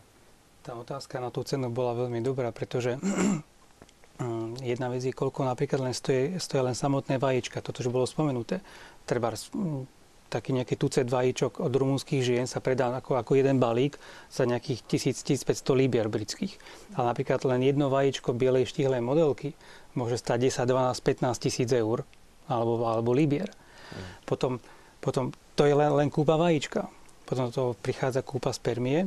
[0.65, 2.97] Tá otázka na tú cenu bola veľmi dobrá, pretože
[4.73, 8.59] jedna vec je, koľko napríklad len stojí, stojí len samotné vajíčka, toto, že bolo spomenuté.
[9.07, 9.31] Treba
[10.29, 13.97] taký nejaký tucet vajíčok od rumúnskych žien sa predá ako, ako jeden balík
[14.29, 16.53] za nejakých 1000-1500 libier britských.
[16.93, 19.57] Ale napríklad len jedno vajíčko bielej štihlej modelky
[19.97, 22.05] môže stať 10, 12, 15 tisíc eur
[22.45, 23.49] alebo, alebo libier.
[23.49, 24.05] Mm.
[24.29, 24.51] Potom,
[25.01, 26.87] potom to je len, len kúpa vajíčka.
[27.29, 29.05] Potom to prichádza kúpa spermie,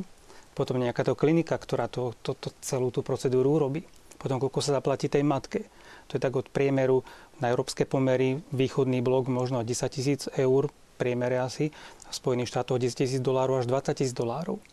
[0.55, 3.83] potom nejaká to klinika, ktorá to, to, to celú tú procedúru urobí
[4.23, 5.67] potom koľko sa zaplatí tej matke.
[6.07, 7.03] To je tak od priemeru
[7.43, 11.75] na európske pomery, východný blok možno 10 tisíc eur, priemere asi,
[12.07, 14.63] v Spojených štátoch 10 tisíc dolárov až 20 tisíc dolárov.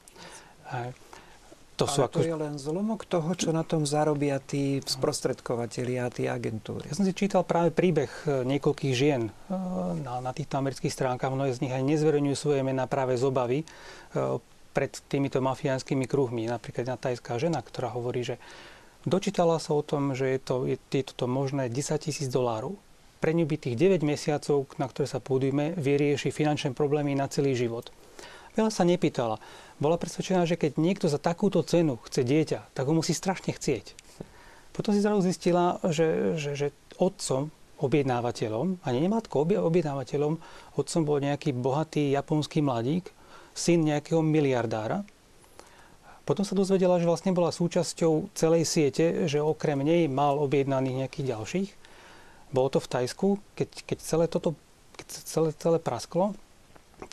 [1.81, 2.17] To sú Ale ako...
[2.21, 6.93] to je len zlomok toho, čo na tom zarobia tí sprostredkovateľi a tí agentúry.
[6.93, 9.33] Ja som si čítal práve príbeh e, niekoľkých žien e,
[10.05, 11.33] na, na týchto amerických stránkach.
[11.33, 13.67] Mnohé z nich aj nezverejňujú svoje mená práve z obavy e,
[14.77, 16.53] pred týmito mafiánskymi kruhmi.
[16.53, 18.37] Napríklad jedna tajská žena, ktorá hovorí, že
[19.09, 22.77] dočítala sa o tom, že je, to, je, je toto možné 10 tisíc dolárov.
[23.25, 27.57] Pre ňu by tých 9 mesiacov, na ktoré sa pôjdeme, vyrieši finančné problémy na celý
[27.57, 27.89] život.
[28.57, 29.39] Veľa sa nepýtala
[29.81, 33.97] bola presvedčená, že keď niekto za takúto cenu chce dieťa, tak ho musí strašne chcieť.
[34.71, 36.67] Potom si zrazu zistila, že, že, že
[37.01, 40.37] otcom, objednávateľom, ani nematko, objednávateľom,
[40.77, 43.09] otcom bol nejaký bohatý japonský mladík,
[43.57, 45.03] syn nejakého miliardára.
[46.29, 51.29] Potom sa dozvedela, že vlastne bola súčasťou celej siete, že okrem nej mal objednaných nejakých
[51.35, 51.69] ďalších.
[52.55, 54.55] Bolo to v Tajsku, keď, keď celé toto
[55.01, 56.37] keď celé, celé prasklo,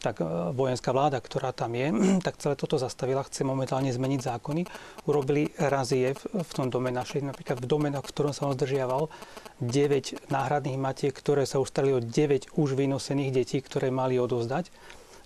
[0.01, 1.89] tak e, vojenská vláda, ktorá tam je,
[2.25, 4.61] tak celé toto zastavila, chce momentálne zmeniť zákony.
[5.07, 9.09] Urobili razie v tom dome našej, napríklad v dome, v ktorom sa on zdržiaval,
[9.63, 14.69] 9 náhradných matiek, ktoré sa už starali o 9 už vynosených detí, ktoré mali odozdať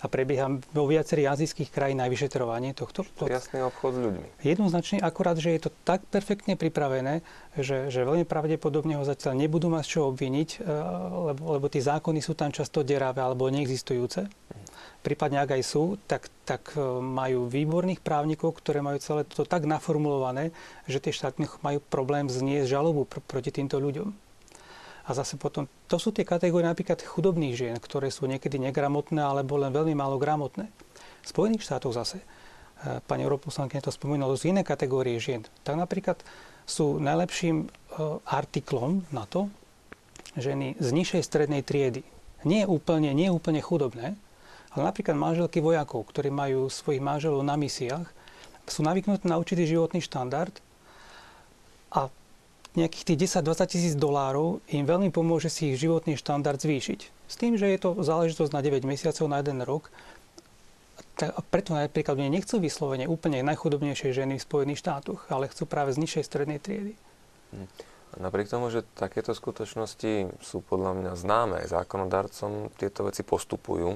[0.02, 3.06] a prebieha vo viacerých azijských krajín aj vyšetrovanie tohto.
[3.22, 4.28] To jasný obchod s ľuďmi.
[4.42, 7.22] Jednoznačne, akurát, že je to tak perfektne pripravené,
[7.54, 10.74] že, že veľmi pravdepodobne ho zatiaľ nebudú mať čo obviniť, e,
[11.32, 14.26] lebo, lebo tie zákony sú tam často deravé alebo neexistujúce.
[15.02, 19.70] Prípadne ak aj sú, tak, tak e, majú výborných právnikov, ktoré majú celé to tak
[19.70, 20.50] naformulované,
[20.90, 24.31] že tie štáty majú problém zniesť žalobu pr- proti týmto ľuďom.
[25.06, 29.58] A zase potom, to sú tie kategórie napríklad chudobných žien, ktoré sú niekedy negramotné alebo
[29.58, 30.70] len veľmi málo gramotné.
[31.22, 32.26] V Spojených štátoch zase, e,
[33.10, 35.42] pani europoslankyňa to spomínala, sú iné kategórie žien.
[35.66, 36.22] Tak napríklad
[36.70, 37.68] sú najlepším e,
[38.30, 39.50] artiklom na to
[40.38, 42.06] ženy z nižšej strednej triedy.
[42.46, 44.18] Nie úplne, nie úplne chudobné,
[44.72, 48.08] ale napríklad manželky vojakov, ktorí majú svojich manželov na misiách,
[48.70, 50.54] sú navyknuté na určitý životný štandard
[51.92, 52.08] a
[52.76, 57.00] nejakých tých 10-20 tisíc dolárov im veľmi pomôže si ich životný štandard zvýšiť.
[57.28, 59.92] S tým, že je to záležitosť na 9 mesiacov, na jeden rok.
[61.22, 65.92] A preto napríklad oni nechcú vyslovene úplne najchudobnejšie ženy v Spojených štátoch, ale chcú práve
[65.92, 66.96] z nižšej strednej triedy.
[67.52, 67.68] Hm.
[68.20, 73.96] Napriek tomu, že takéto skutočnosti sú podľa mňa známe zákonodarcom, tieto veci postupujú.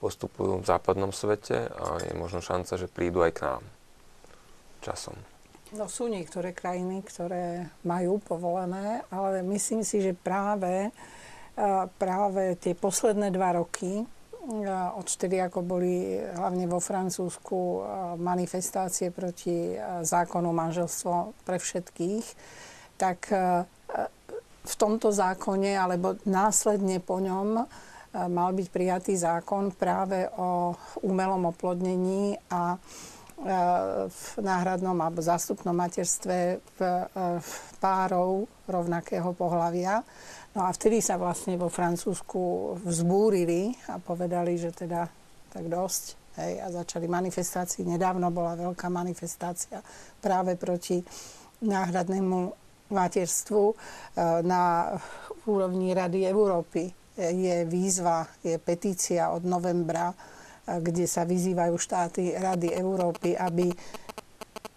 [0.00, 3.62] Postupujú v západnom svete a je možno šanca, že prídu aj k nám
[4.80, 5.12] časom.
[5.70, 10.90] No sú niektoré krajiny, ktoré majú povolené, ale myslím si, že práve,
[11.94, 14.02] práve tie posledné dva roky,
[14.98, 17.86] odtedy ako boli hlavne vo Francúzsku
[18.18, 22.26] manifestácie proti zákonu manželstvo pre všetkých,
[22.98, 23.30] tak
[24.60, 27.62] v tomto zákone, alebo následne po ňom,
[28.10, 30.74] mal byť prijatý zákon práve o
[31.06, 32.74] umelom oplodnení a
[33.40, 36.80] v náhradnom alebo zástupnom materstve v,
[37.40, 37.50] v
[37.80, 40.04] párov rovnakého pohľavia.
[40.52, 45.08] No a vtedy sa vlastne vo Francúzsku vzbúrili a povedali, že teda
[45.50, 46.20] tak dosť.
[46.38, 47.82] Hej, a začali manifestácii.
[47.82, 49.82] Nedávno bola veľká manifestácia
[50.22, 51.02] práve proti
[51.64, 52.38] náhradnému
[52.94, 53.74] materstvu e,
[54.46, 54.94] na
[55.50, 56.86] úrovni Rady Európy.
[57.20, 60.14] Je výzva, je petícia od novembra
[60.66, 63.72] kde sa vyzývajú štáty Rady Európy, aby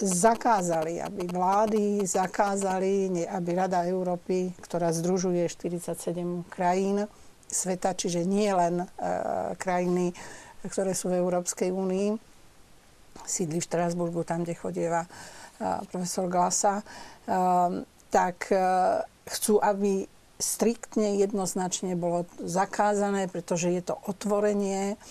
[0.03, 7.05] zakázali, aby vlády zakázali, aby Rada Európy, ktorá združuje 47 krajín
[7.47, 8.85] sveta, čiže nie len e,
[9.61, 10.11] krajiny,
[10.65, 12.17] ktoré sú v Európskej únii,
[13.23, 15.09] sídli v Štrasburgu, tam, kde chodieva e,
[15.93, 16.83] profesor Glasa, e,
[18.09, 18.45] tak
[19.25, 20.05] chcú, aby
[20.37, 25.01] striktne jednoznačne bolo zakázané, pretože je to otvorenie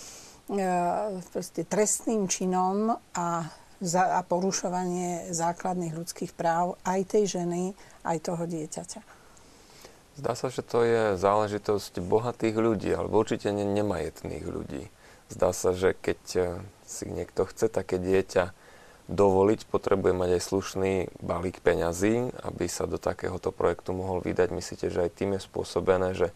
[1.66, 3.26] trestným činom a,
[3.78, 9.00] za, a porušovanie základných ľudských práv aj tej ženy, aj toho dieťaťa.
[10.12, 14.92] Zdá sa, že to je záležitosť bohatých ľudí, alebo určite ne, nemajetných ľudí.
[15.32, 16.44] Zdá sa, že keď eh,
[16.84, 18.52] si niekto chce také dieťa
[19.08, 20.92] dovoliť, potrebuje mať aj slušný
[21.24, 24.48] balík peňazí, aby sa do takéhoto projektu mohol vydať.
[24.52, 26.28] Myslíte, že aj tým je spôsobené, že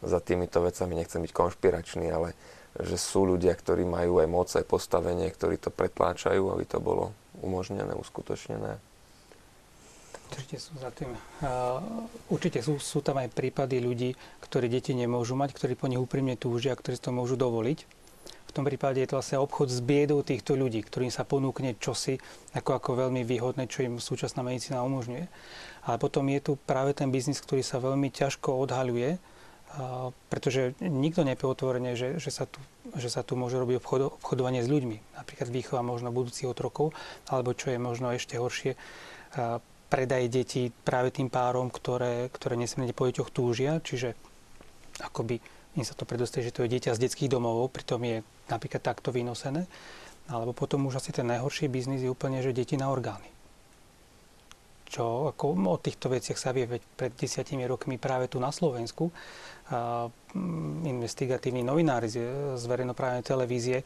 [0.00, 2.38] za týmito vecami nechcem byť konšpiračný, ale
[2.80, 7.16] že sú ľudia, ktorí majú aj moc, aj postavenie, ktorí to pretláčajú, aby to bolo
[7.40, 8.76] umožnené, uskutočnené.
[10.26, 11.14] Určite sú za tým.
[11.38, 16.02] Uh, určite sú, sú tam aj prípady ľudí, ktorí deti nemôžu mať, ktorí po nich
[16.02, 17.78] úprimne túžia, ktorí si to môžu dovoliť.
[18.46, 22.18] V tom prípade je to vlastne obchod s biedou týchto ľudí, ktorým sa ponúkne čosi
[22.56, 25.24] ako, ako veľmi výhodné, čo im súčasná medicína umožňuje.
[25.86, 29.22] Ale potom je tu práve ten biznis, ktorý sa veľmi ťažko odhaľuje,
[30.32, 32.62] pretože nikto nepie otvorene, že, že, sa tu,
[32.96, 35.20] že sa tu môže robiť obchod, obchodovanie s ľuďmi.
[35.20, 36.96] Napríklad výchova možno budúcich otrokov,
[37.28, 38.78] alebo čo je možno ešte horšie,
[39.92, 44.16] predaj detí práve tým párom, ktoré, ktoré nesmierne po deťoch túžia, čiže
[45.04, 45.44] akoby
[45.76, 49.12] im sa to predostaje, že to je dieťa z detských domovov, pritom je napríklad takto
[49.12, 49.68] vynosené.
[50.26, 53.35] Alebo potom už asi ten najhorší biznis je úplne, že deti na orgány
[54.86, 59.10] čo ako o týchto veciach sa vie pred desiatimi rokmi práve tu na Slovensku.
[59.66, 62.22] A, mm, investigatívni novinári z,
[62.54, 63.84] verejnoprávnej televízie e,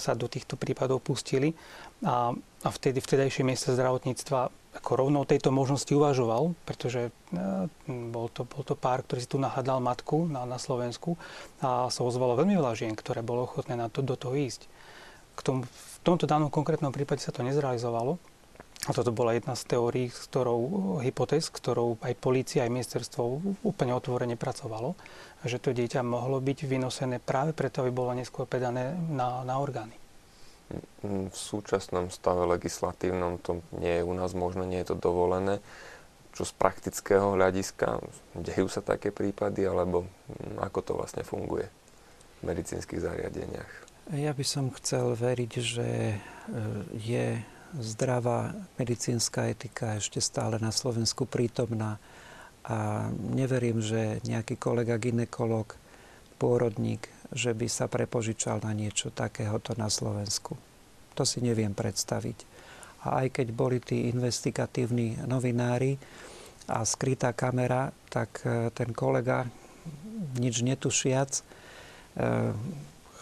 [0.00, 1.52] sa do týchto prípadov pustili
[2.00, 2.32] a,
[2.64, 7.38] a vtedy vtedajšie mieste zdravotníctva ako rovno o tejto možnosti uvažoval, pretože e,
[7.90, 11.20] bol to, bol to pár, ktorý si tu nahádal matku na, na Slovensku
[11.60, 14.70] a sa ozvalo veľmi veľa žien, ktoré bolo ochotné na to, do toho ísť.
[15.36, 18.16] K tomu, v tomto danom konkrétnom prípade sa to nezrealizovalo,
[18.88, 23.20] a toto bola jedna z teórií, s ktorou, hypotéz, ktorou aj polícia, aj ministerstvo
[23.60, 24.96] úplne otvorene pracovalo,
[25.44, 29.92] že to dieťa mohlo byť vynosené práve preto, aby bolo neskôr pedané na, na orgány.
[31.04, 35.60] V súčasnom stave legislatívnom to nie je u nás možno, nie je to dovolené.
[36.32, 38.00] Čo z praktického hľadiska,
[38.38, 40.08] dejú sa také prípady, alebo
[40.56, 41.68] ako to vlastne funguje
[42.40, 43.72] v medicínskych zariadeniach?
[44.14, 46.16] Ja by som chcel veriť, že e,
[46.96, 47.26] je
[47.78, 52.02] zdravá medicínska etika ešte stále na Slovensku prítomná
[52.66, 55.78] a neverím, že nejaký kolega ginekolog,
[56.40, 57.04] pôrodník,
[57.36, 60.56] že by sa prepožičal na niečo takéhoto na Slovensku.
[61.12, 62.48] To si neviem predstaviť.
[63.04, 66.00] A aj keď boli tí investigatívni novinári
[66.72, 69.44] a skrytá kamera, tak e, ten kolega,
[70.36, 71.42] nič netušiac, e,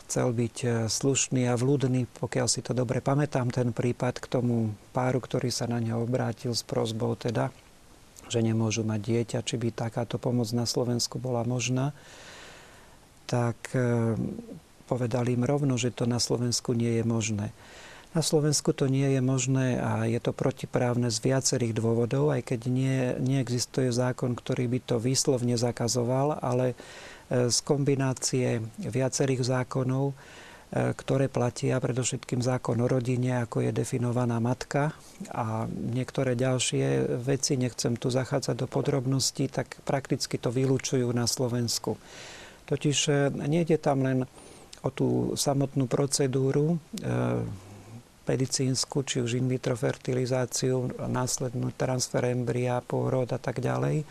[0.08, 4.72] chcel byť e, slušný a vľúdny, pokiaľ si to dobre pamätám, ten prípad k tomu
[4.96, 7.52] páru, ktorý sa na neho obrátil s prozbou teda,
[8.32, 11.92] že nemôžu mať dieťa, či by takáto pomoc na Slovensku bola možná,
[13.28, 14.16] tak e,
[14.88, 17.52] povedali im rovno, že to na Slovensku nie je možné.
[18.16, 22.60] Na Slovensku to nie je možné a je to protiprávne z viacerých dôvodov, aj keď
[22.72, 26.72] nie, neexistuje zákon, ktorý by to výslovne zakazoval, ale
[27.28, 30.14] z kombinácie viacerých zákonov, e,
[30.96, 34.96] ktoré platia, predovšetkým zákon o rodine, ako je definovaná matka
[35.28, 42.00] a niektoré ďalšie veci, nechcem tu zachádzať do podrobností, tak prakticky to vylúčujú na Slovensku.
[42.64, 43.12] Totiž e,
[43.44, 44.24] nejde tam len
[44.80, 47.68] o tú samotnú procedúru, e,
[48.28, 54.04] medicínsku, či už in vitro fertilizáciu, následnú transfer embria, pôrod a tak ďalej,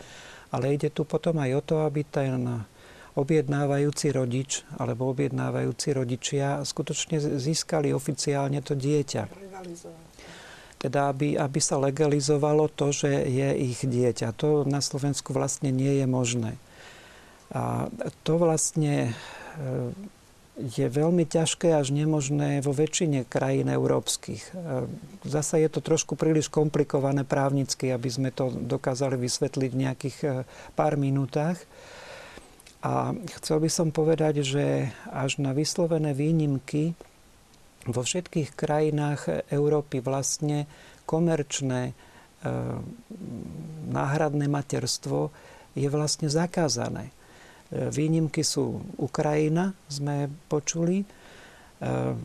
[0.50, 2.66] ale ide tu potom aj o to, aby ten
[3.18, 9.26] objednávajúci rodič alebo objednávajúci rodičia skutočne získali oficiálne to dieťa.
[10.78, 14.30] Teda aby, aby sa legalizovalo to, že je ich dieťa.
[14.38, 16.54] To na Slovensku vlastne nie je možné.
[17.50, 17.90] A
[18.22, 19.12] to vlastne e,
[20.58, 24.42] je veľmi ťažké až nemožné vo väčšine krajín európskych.
[24.42, 24.52] E,
[25.26, 30.28] zasa je to trošku príliš komplikované právnicky, aby sme to dokázali vysvetliť v nejakých e,
[30.78, 31.58] pár minútach.
[32.78, 33.10] A
[33.42, 36.94] chcel by som povedať, že až na vyslovené výnimky
[37.90, 40.70] vo všetkých krajinách Európy vlastne
[41.02, 41.94] komerčné e,
[43.90, 45.34] náhradné materstvo
[45.74, 47.10] je vlastne zakázané.
[47.10, 47.12] E,
[47.90, 51.02] výnimky sú Ukrajina, sme počuli.
[51.02, 51.06] E,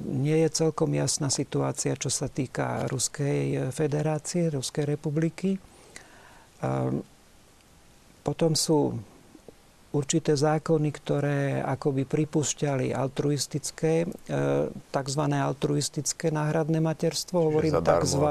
[0.05, 5.57] nie je celkom jasná situácia, čo sa týka Ruskej federácie, Ruskej republiky.
[5.57, 5.59] E,
[8.21, 9.01] potom sú
[9.93, 14.07] určité zákony, ktoré akoby pripúšťali altruistické, e,
[14.73, 15.23] tzv.
[15.29, 18.25] altruistické náhradné materstvo, hovorím tzv.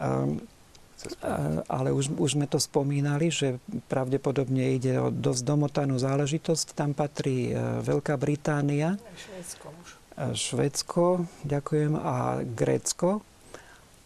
[0.00, 0.40] Um,
[1.72, 3.56] ale už, už sme to spomínali, že
[3.88, 6.76] pravdepodobne ide o dosť domotanú záležitosť.
[6.76, 9.68] Tam patrí e, Veľká Británia, Švédsko,
[10.36, 11.04] Švédsko,
[11.48, 13.24] ďakujem, a Grécko.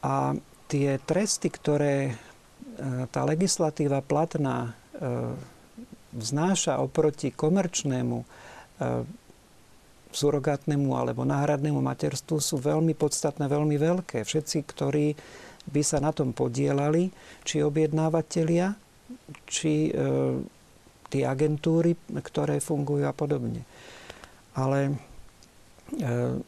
[0.07, 0.39] A
[0.71, 2.15] tie tresty, ktoré
[3.11, 4.75] tá legislatíva platná
[6.15, 8.27] vznáša oproti komerčnému e,
[10.15, 14.23] surogátnemu alebo náhradnému materstvu sú veľmi podstatné, veľmi veľké.
[14.23, 15.19] Všetci, ktorí
[15.67, 17.11] by sa na tom podielali,
[17.43, 18.79] či objednávateľia,
[19.51, 19.93] či e,
[21.11, 23.67] tie agentúry, ktoré fungujú a podobne.
[24.55, 24.95] Ale
[25.99, 26.39] e,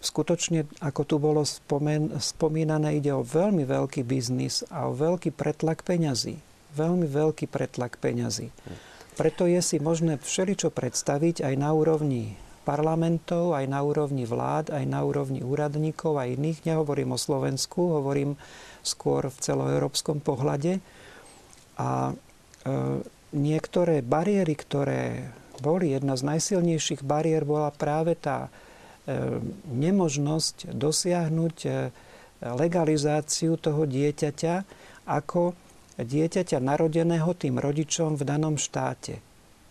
[0.00, 5.84] skutočne, ako tu bolo spomen, spomínané, ide o veľmi veľký biznis a o veľký pretlak
[5.84, 8.50] peňazí veľmi veľký pretlak peňazí.
[9.14, 12.34] Preto je si možné všeličo predstaviť aj na úrovni
[12.66, 16.66] parlamentov, aj na úrovni vlád, aj na úrovni úradníkov a iných.
[16.66, 18.40] Nehovorím o Slovensku, hovorím
[18.82, 20.80] skôr v celoeurópskom pohľade.
[21.78, 22.14] A e,
[23.36, 28.50] niektoré bariéry, ktoré boli, jedna z najsilnejších bariér bola práve tá e,
[29.70, 31.70] nemožnosť dosiahnuť e,
[32.42, 34.54] legalizáciu toho dieťaťa
[35.04, 35.54] ako
[36.00, 39.22] dieťaťa narodeného tým rodičom v danom štáte.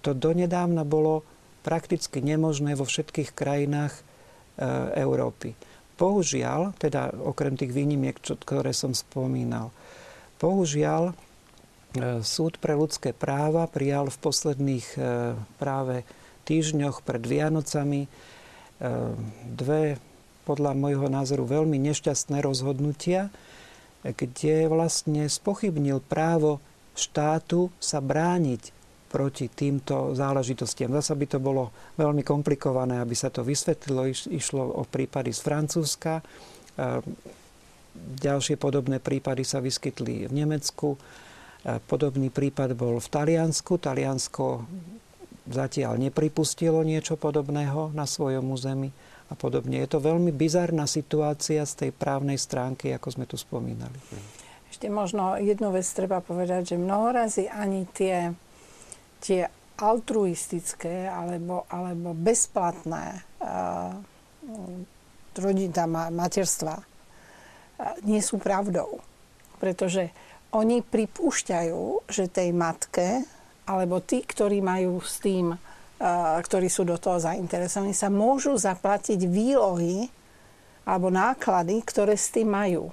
[0.07, 1.27] To donedávna bolo
[1.63, 4.01] prakticky nemožné vo všetkých krajinách e,
[4.99, 5.55] Európy.
[5.95, 9.71] Bohužiaľ, teda okrem tých výnimiek, ktoré som spomínal,
[10.39, 11.13] bohužiaľ e,
[12.23, 14.99] súd pre ľudské práva prijal v posledných e,
[15.59, 16.03] práve
[16.43, 18.11] týždňoch pred Vianocami
[19.47, 19.95] dve,
[20.43, 23.31] podľa môjho názoru, veľmi nešťastné rozhodnutia,
[24.03, 26.59] kde vlastne spochybnil právo
[26.93, 28.75] štátu sa brániť
[29.07, 30.89] proti týmto záležitostiam.
[30.91, 34.09] Zasa by to bolo veľmi komplikované, aby sa to vysvetlilo.
[34.09, 36.25] Išlo o prípady z Francúzska.
[38.19, 40.97] Ďalšie podobné prípady sa vyskytli v Nemecku.
[41.85, 43.77] Podobný prípad bol v Taliansku.
[43.77, 44.65] Taliansko
[45.45, 48.89] zatiaľ nepripustilo niečo podobného na svojom území
[49.29, 49.79] a podobne.
[49.79, 53.95] Je to veľmi bizarná situácia z tej právnej stránky, ako sme tu spomínali.
[54.67, 58.33] Ešte možno jednu vec treba povedať, že mnohorazí ani tie,
[59.21, 59.47] tie
[59.79, 63.93] altruistické alebo, alebo bezplatné uh,
[65.37, 66.85] rodina, materstva uh,
[68.05, 69.01] nie sú pravdou.
[69.61, 70.09] Pretože
[70.53, 73.25] oni pripúšťajú, že tej matke
[73.65, 75.55] alebo tí, ktorí majú s tým
[76.43, 80.11] ktorí sú do toho zainteresovaní, sa môžu zaplatiť výlohy
[80.83, 82.91] alebo náklady, ktoré s tým majú.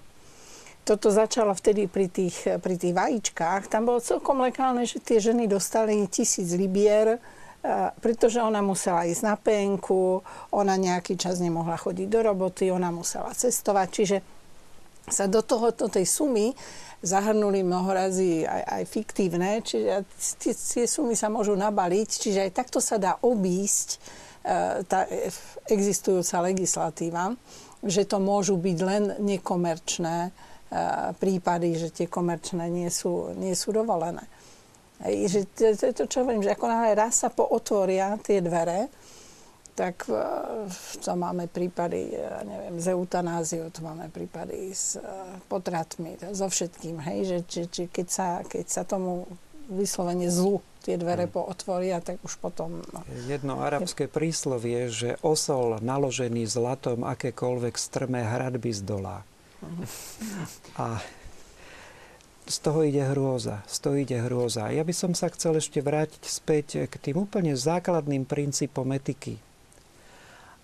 [0.87, 3.67] Toto začalo vtedy pri tých, pri tých vajíčkách.
[3.67, 7.19] Tam bolo celkom legálne, že tie ženy dostali tisíc libier,
[8.01, 10.23] pretože ona musela ísť na penku,
[10.55, 13.89] ona nejaký čas nemohla chodiť do roboty, ona musela cestovať.
[13.91, 14.17] Čiže
[15.11, 16.55] sa do tohoto tej sumy
[17.01, 20.05] zahrnuli mnohorazí aj, aj fiktívne, čiže
[20.37, 23.99] tie, sumy sa môžu nabaliť, čiže aj takto sa dá obísť e,
[24.85, 25.09] tá
[25.65, 27.33] existujúca legislatíva,
[27.81, 30.31] že to môžu byť len nekomerčné e,
[31.17, 34.29] prípady, že tie komerčné nie sú, nie sú dovolené.
[35.01, 38.93] Že to, to, to, čo hovorím, že ako náhle raz sa pootvoria tie dvere,
[39.75, 40.07] tak
[41.01, 45.03] to máme prípady, ja neviem, z eutanáziou, to máme prípady s e,
[45.49, 49.25] potratmi, so všetkým, hej, že či, či keď, sa, keď sa tomu
[49.71, 51.35] vyslovene zlu tie dvere hmm.
[51.35, 52.83] pootvoria, tak už potom...
[52.91, 53.01] No.
[53.29, 59.23] Jedno arabské príslovie, že osol naložený zlatom akékoľvek strmé hradby zdolá.
[59.61, 59.85] Hmm.
[60.81, 60.87] A
[62.49, 63.63] z toho ide hrôza.
[63.71, 64.73] Z toho ide hrôza.
[64.73, 69.39] Ja by som sa chcel ešte vrátiť späť k tým úplne základným princípom etiky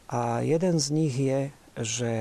[0.07, 1.41] a jeden z nich je,
[1.75, 2.13] že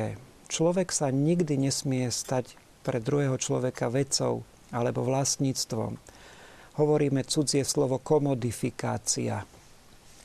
[0.50, 4.42] človek sa nikdy nesmie stať pre druhého človeka vecou
[4.74, 5.98] alebo vlastníctvom.
[6.76, 9.48] Hovoríme cudzie slovo komodifikácia.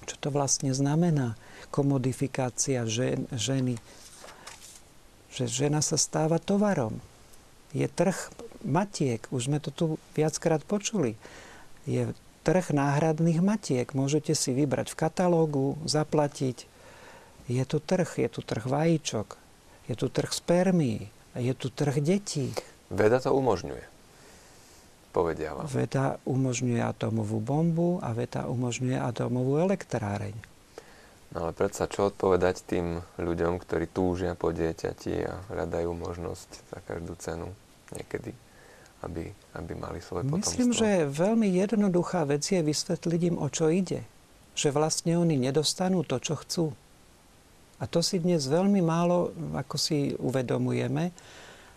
[0.09, 1.39] Čo to vlastne znamená?
[1.71, 3.79] Komodifikácia žen, ženy.
[5.31, 6.99] Že žena sa stáva tovarom.
[7.71, 8.17] Je trh
[8.67, 9.23] matiek.
[9.31, 9.85] Už sme to tu
[10.19, 11.15] viackrát počuli.
[11.87, 12.11] Je
[12.43, 13.87] trh náhradných matiek.
[13.95, 16.70] Môžete si vybrať v katalógu, zaplatiť
[17.51, 19.28] je tu trh, je tu trh vajíčok,
[19.90, 22.55] je tu trh spermí, je tu trh detí.
[22.90, 23.84] Veda to umožňuje,
[25.11, 25.66] povedia vám.
[25.66, 30.34] Veda umožňuje atomovú bombu a veda umožňuje atomovú elektráreň.
[31.30, 36.78] No ale predsa čo odpovedať tým ľuďom, ktorí túžia po dieťati a hľadajú možnosť za
[36.82, 37.55] každú cenu
[37.94, 38.34] niekedy,
[39.07, 40.51] aby, aby mali svoje potomstvo?
[40.51, 44.03] Myslím, že veľmi jednoduchá vec je vysvetliť im, o čo ide.
[44.59, 46.64] Že vlastne oni nedostanú to, čo chcú.
[47.81, 51.16] A to si dnes veľmi málo, ako si uvedomujeme,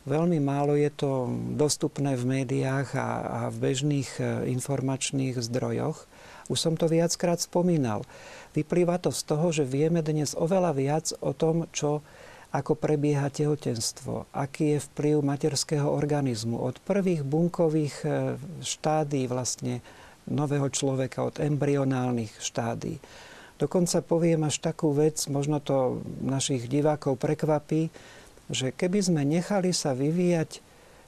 [0.04, 6.04] veľmi málo je to dostupné v médiách a, a v bežných e, informačných zdrojoch.
[6.52, 8.04] Už som to viackrát spomínal.
[8.52, 12.04] Vyplýva to z toho, že vieme dnes oveľa viac o tom, čo
[12.52, 18.08] ako prebieha tehotenstvo, aký je vplyv materského organizmu od prvých bunkových e,
[18.60, 19.80] štádí vlastne
[20.28, 23.00] nového človeka, od embryonálnych štádí
[23.62, 27.94] Dokonca poviem až takú vec, možno to našich divákov prekvapí,
[28.52, 30.60] že keby sme nechali sa vyvíjať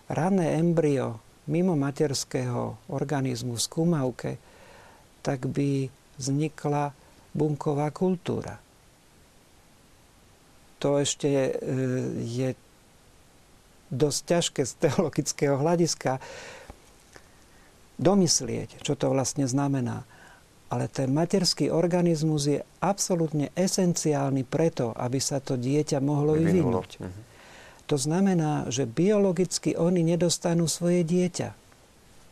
[0.07, 4.31] rané embryo mimo materského organizmu v skúmavke,
[5.25, 6.93] tak by vznikla
[7.33, 8.61] bunková kultúra.
[10.79, 11.45] To ešte je,
[12.21, 12.49] je
[13.89, 16.21] dosť ťažké z teologického hľadiska
[17.97, 20.05] domyslieť, čo to vlastne znamená
[20.69, 26.89] ale ten materský organizmus je absolútne esenciálny preto, aby sa to dieťa mohlo vyvinúť.
[26.99, 27.21] Mhm.
[27.85, 31.53] To znamená, že biologicky oni nedostanú svoje dieťa.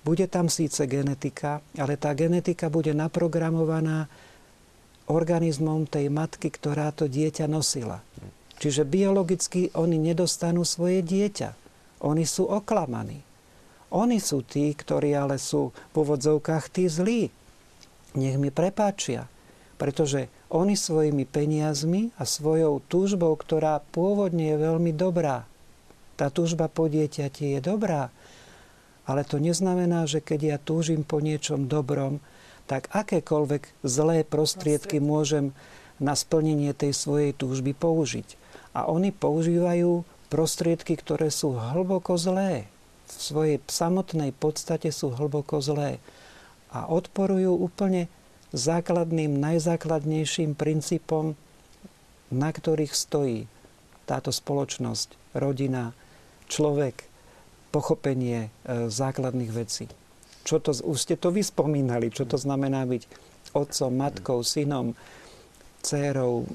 [0.02, 4.10] Bude tam síce genetika, ale tá genetika bude naprogramovaná
[5.08, 8.02] organizmom tej matky, ktorá to dieťa nosila.
[8.58, 11.54] Čiže biologicky oni nedostanú svoje dieťa.
[12.04, 13.22] Oni sú oklamaní.
[13.94, 17.30] Oni sú tí, ktorí ale sú v úvodzovkách tí zlí.
[18.14, 19.30] Nech mi prepáčia.
[19.82, 25.50] Pretože oni svojimi peniazmi a svojou túžbou, ktorá pôvodne je veľmi dobrá,
[26.14, 28.14] tá túžba po dieťati je dobrá,
[29.04, 32.22] ale to neznamená, že keď ja túžim po niečom dobrom,
[32.70, 35.52] tak akékoľvek zlé prostriedky môžem
[36.00, 38.40] na splnenie tej svojej túžby použiť.
[38.72, 42.72] A oni používajú prostriedky, ktoré sú hlboko zlé.
[43.06, 46.00] V svojej samotnej podstate sú hlboko zlé.
[46.74, 48.10] A odporujú úplne
[48.54, 51.38] základným, najzákladnejším princípom,
[52.34, 53.46] na ktorých stojí
[54.10, 55.94] táto spoločnosť, rodina,
[56.50, 57.06] človek,
[57.74, 59.90] pochopenie e, základných vecí.
[60.46, 63.10] Čo to, už ste to vyspomínali, čo to znamená byť
[63.58, 64.94] otcom, matkou, synom,
[65.82, 66.46] dcérou,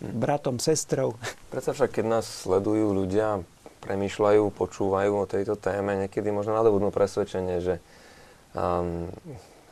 [0.00, 1.16] bratom, sestrou.
[1.48, 3.40] Predsa však, keď nás sledujú ľudia,
[3.84, 7.74] premýšľajú, počúvajú o tejto téme, niekedy možno nadobudnú presvedčenie, že
[8.52, 9.08] um,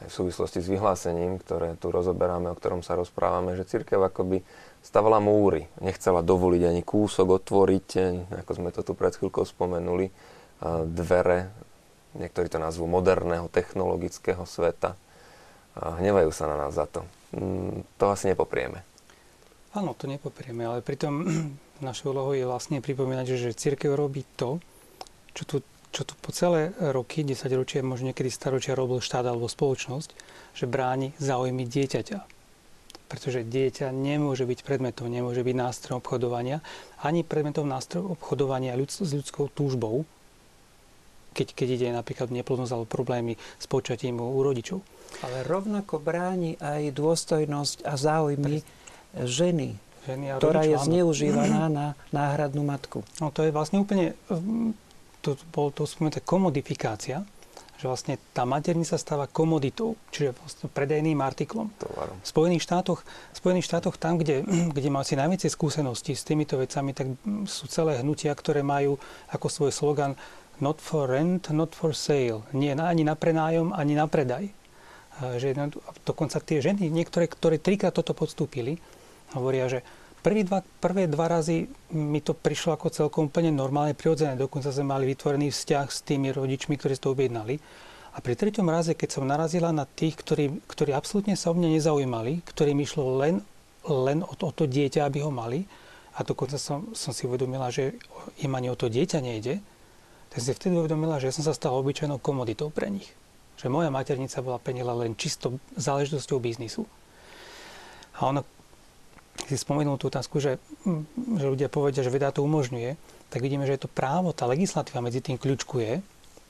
[0.05, 4.45] v súvislosti s vyhlásením, ktoré tu rozoberáme, o ktorom sa rozprávame, že církev akoby
[4.85, 7.89] stavala múry, nechcela dovoliť ani kúsok otvoriť,
[8.45, 10.13] ako sme to tu pred chvíľkou spomenuli,
[10.85, 11.49] dvere,
[12.17, 14.97] niektorí to nazvú moderného technologického sveta.
[15.77, 17.05] Hnevajú sa na nás za to.
[17.37, 18.81] Mm, to asi nepoprieme.
[19.77, 21.21] Áno, to nepoprieme, ale pritom
[21.85, 24.57] našou úlohou je vlastne pripomínať, že církev robí to,
[25.37, 25.57] čo tu,
[25.97, 30.13] čo tu po celé roky, 10 ročia, možno niekedy staročia robil štát alebo spoločnosť,
[30.53, 32.21] že bráni záujmy dieťaťa.
[33.09, 36.61] Pretože dieťa nemôže byť predmetom, nemôže byť nástrojom obchodovania,
[37.01, 40.05] ani predmetom nástrojom obchodovania ľud, s ľudskou túžbou,
[41.33, 44.85] keď, keď ide napríklad neplodnosť alebo problémy s počatím u rodičov.
[45.25, 48.77] Ale rovnako bráni aj dôstojnosť a záujmy Pre
[49.25, 49.73] ženy,
[50.05, 53.01] ženy a ktorá rodičov, je zneužívaná na náhradnú matku.
[53.23, 54.13] No to je vlastne úplne,
[55.27, 57.27] to bolo to spomenuté komodifikácia,
[57.77, 61.69] že vlastne tá maternica stáva komoditou, čiže vlastne predajným artiklom.
[61.77, 62.17] Tovarom.
[62.25, 64.47] V Spojených štátoch, v Spojených štátoch tam, kde,
[64.77, 67.13] kde má asi najväčšie skúsenosti s týmito vecami, tak
[67.45, 68.97] sú celé hnutia, ktoré majú
[69.29, 70.15] ako svoj slogan
[70.57, 72.41] not for rent, not for sale.
[72.57, 74.49] Nie ani na prenájom, ani na predaj.
[75.17, 75.73] Že
[76.05, 78.81] dokonca tie ženy, niektoré, ktoré trikrát toto podstúpili,
[79.37, 79.85] hovoria, že
[80.27, 84.35] prvý dva, prvé dva razy mi to prišlo ako celkom úplne normálne, prirodzené.
[84.35, 87.63] Dokonca sme mali vytvorený vzťah s tými rodičmi, ktorí to objednali.
[88.11, 91.79] A pri treťom raze, keď som narazila na tých, ktorí, ktorí absolútne sa o mňa
[91.79, 93.39] nezaujímali, ktorým išlo len,
[93.87, 95.63] len o, to, o to dieťa, aby ho mali,
[96.17, 97.95] a dokonca som, som si uvedomila, že
[98.43, 99.63] im ani o to dieťa nejde,
[100.33, 103.15] tak si vtedy uvedomila, že som sa stala obyčajnou komoditou pre nich.
[103.63, 106.89] Že moja maternica bola pre nich len čisto záležitosťou biznisu.
[108.17, 108.33] A
[109.45, 110.57] si spomenul tú otázku, že,
[110.89, 112.97] mm, že ľudia povedia, že veda to umožňuje,
[113.29, 116.01] tak vidíme, že je to právo, tá legislatíva medzi tým kľúčkuje,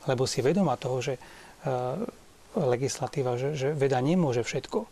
[0.06, 1.98] lebo si vedomá toho, že uh,
[2.54, 4.86] legislatíva, že, že veda nemôže všetko.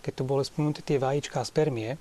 [0.00, 1.98] Keď tu boli spomenuté tie vajíčka a spermie,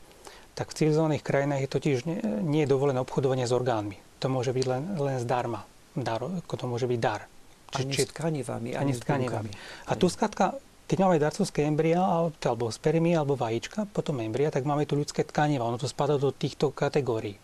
[0.56, 4.00] tak v civilizovaných krajinách je totiž nie, nie je dovolené obchodovanie s orgánmi.
[4.20, 5.64] To môže byť len, len zdarma.
[5.96, 7.26] Dar, to môže byť dar.
[7.70, 8.70] Či, ani či, s tkanivami.
[8.76, 9.52] Ani, ani s tkanivami.
[9.88, 10.60] A tu skladka
[10.90, 15.70] keď máme darcovské embria, alebo spermie, alebo vajíčka, potom embria, tak máme tu ľudské tkaniva.
[15.70, 17.38] Ono to spadá do týchto kategórií.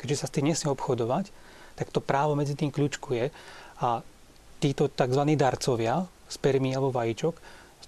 [0.00, 1.28] Keďže sa s tým nesmie obchodovať,
[1.76, 3.28] tak to právo medzi tým kľúčkuje
[3.84, 4.00] a
[4.58, 5.22] títo tzv.
[5.36, 7.36] darcovia, spermí alebo vajíčok,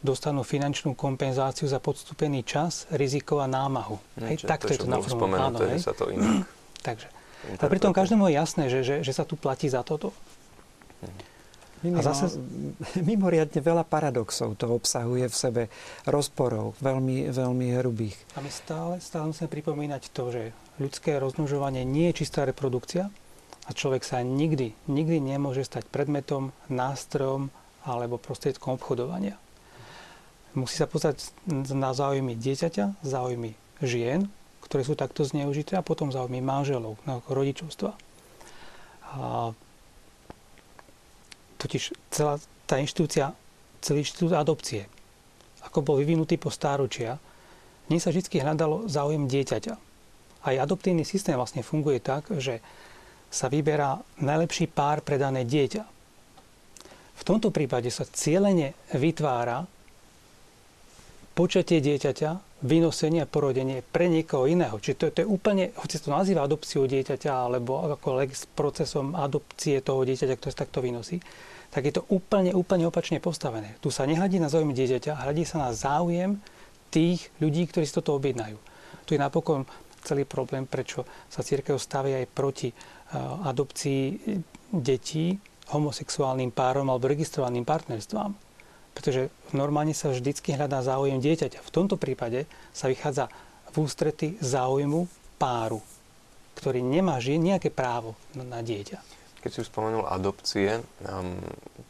[0.04, 3.96] dostanú finančnú kompenzáciu za podstupený čas, riziko a námahu.
[4.20, 5.80] Hm, hej, takto je to naformulované.
[5.80, 6.44] sa to inak.
[6.88, 7.08] Takže.
[7.56, 10.12] A pritom každému je jasné, že, že, že sa tu platí za toto.
[11.00, 11.29] Hm.
[11.80, 12.36] Mimo, a zase
[13.08, 15.62] mimoriadne veľa paradoxov to obsahuje v sebe,
[16.04, 18.16] rozporov, veľmi, veľmi hrubých.
[18.36, 20.42] A my stále, stále musíme pripomínať to, že
[20.76, 23.08] ľudské rozmnožovanie nie je čistá reprodukcia
[23.64, 27.48] a človek sa nikdy, nikdy nemôže stať predmetom, nástrojom
[27.84, 29.40] alebo prostriedkom obchodovania.
[30.52, 34.26] Musí sa pozrieť na záujmy dieťaťa, záujmy žien,
[34.66, 36.98] ktoré sú takto zneužité a potom záujmy manželov,
[37.30, 37.94] rodičovstva.
[39.14, 39.54] A
[41.60, 43.36] Totiž celá tá inštitúcia,
[43.84, 44.88] celý inštitút adopcie,
[45.60, 47.20] ako bol vyvinutý po stáročia,
[47.92, 49.74] nie sa vždy hľadalo záujem dieťaťa.
[50.40, 52.64] Aj adoptívny systém vlastne funguje tak, že
[53.28, 55.82] sa vyberá najlepší pár pre dané dieťa.
[57.20, 59.68] V tomto prípade sa cieľene vytvára
[61.36, 64.76] počatie dieťaťa vynosenie a porodenie pre niekoho iného.
[64.76, 69.80] Čiže to, to je úplne, hoci to nazýva adopciou dieťaťa alebo akokoľvek s procesom adopcie
[69.80, 71.24] toho dieťaťa, ktoré sa takto vynosí,
[71.72, 73.78] tak je to úplne, úplne opačne postavené.
[73.80, 76.36] Tu sa nehľadí na záujem dieťaťa, hľadí sa na záujem
[76.92, 78.58] tých ľudí, ktorí si toto objednajú.
[79.06, 79.64] Tu je napokon
[80.02, 84.02] celý problém, prečo sa církev stavia aj proti uh, adopcii
[84.74, 85.38] detí
[85.70, 88.49] homosexuálnym párom alebo registrovaným partnerstvám.
[88.94, 91.62] Pretože normálne sa vždycky hľadá záujem dieťaťa.
[91.62, 93.30] V tomto prípade sa vychádza
[93.70, 95.06] v ústrety záujmu
[95.38, 95.80] páru,
[96.58, 98.98] ktorý nemá nejaké právo na, na dieťa.
[99.40, 101.40] Keď si už spomenul adopcie, um,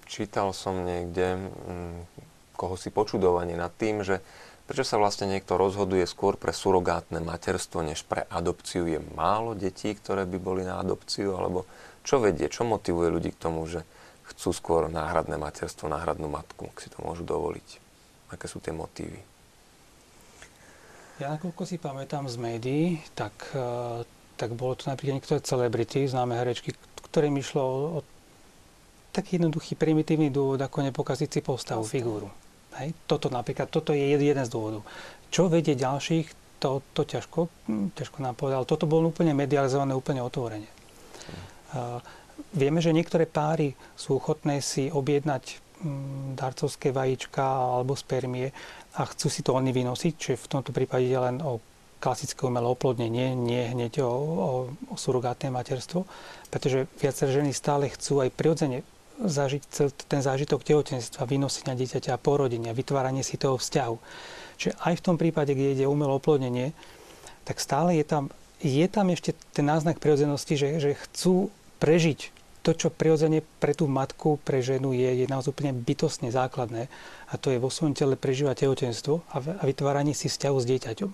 [0.07, 2.07] čítal som niekde um,
[2.55, 4.21] koho si počudovanie nad tým, že
[4.69, 8.85] prečo sa vlastne niekto rozhoduje skôr pre surogátne materstvo, než pre adopciu.
[8.85, 11.65] Je málo detí, ktoré by boli na adopciu, alebo
[12.05, 13.83] čo vedie, čo motivuje ľudí k tomu, že
[14.35, 17.68] chcú skôr náhradné materstvo, náhradnú matku, ak si to môžu dovoliť.
[18.31, 19.18] Aké sú tie motívy?
[21.20, 24.07] Ja nakoľko si pamätám z médií, tak, eh,
[24.41, 26.72] tak bolo to napríklad niektoré celebrity, známe herečky,
[27.11, 28.01] ktorým išlo o, o
[29.12, 32.31] taký jednoduchý, primitívny dôvod, ako nepokaziť si postavu, figúru.
[32.78, 32.95] Hej?
[33.05, 34.87] Toto napríklad, toto je jeden z dôvodov.
[35.28, 38.62] Čo vedie ďalších, to, to ťažko, hm, ťažko nám povedal.
[38.68, 40.68] Toto bolo úplne medializované, úplne otvorene.
[41.70, 42.03] Uh,
[42.53, 48.51] Vieme, že niektoré páry sú ochotné si objednať mm, darcovské vajíčka alebo spermie
[48.99, 51.62] a chcú si to oni vynosiť, čiže v tomto prípade je len o
[52.01, 54.51] klasické umelé oplodnenie, nie hneď o, o,
[54.88, 56.09] o surogátne materstvo,
[56.49, 58.80] pretože viaceré ženy stále chcú aj prirodzene
[59.20, 59.62] zažiť
[60.09, 63.97] ten zážitok tehotenstva, vynosenia dieťaťa porodenia, vytváranie si toho vzťahu.
[64.57, 66.72] Čiže aj v tom prípade, kde ide umelé oplodnenie,
[67.45, 68.32] tak stále je tam,
[68.64, 73.89] je tam ešte ten náznak prirodzenosti, že, že chcú prežiť to, čo prirodzene pre tú
[73.89, 76.93] matku, pre ženu je, je naozaj úplne bytostne základné
[77.33, 81.11] a to je vo svojom tele prežívať tehotenstvo a, a vytváranie si vzťahu s dieťaťom.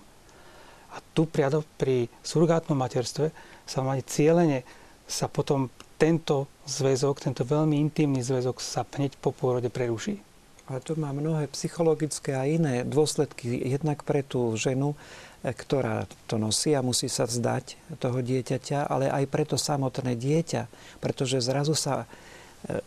[0.91, 1.47] A tu pri,
[1.79, 3.31] pri surgátnom materstve
[3.63, 4.67] sa mať cieľene
[5.07, 10.19] sa potom tento zväzok, tento veľmi intimný zväzok sa hneď po pôrode preruší.
[10.67, 14.99] Ale to má mnohé psychologické a iné dôsledky, jednak pre tú ženu,
[15.45, 20.65] ktorá to nosí a musí sa vzdať toho dieťaťa, ale aj preto samotné dieťa,
[20.97, 22.81] pretože zrazu sa e,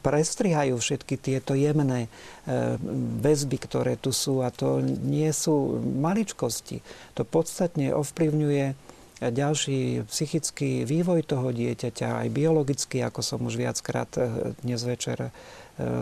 [0.00, 2.10] prestrihajú všetky tieto jemné e,
[3.20, 6.80] väzby, ktoré tu sú a to nie sú maličkosti.
[7.20, 14.56] To podstatne ovplyvňuje ďalší psychický vývoj toho dieťaťa, aj biologický, ako som už viackrát e,
[14.64, 15.28] dnes večer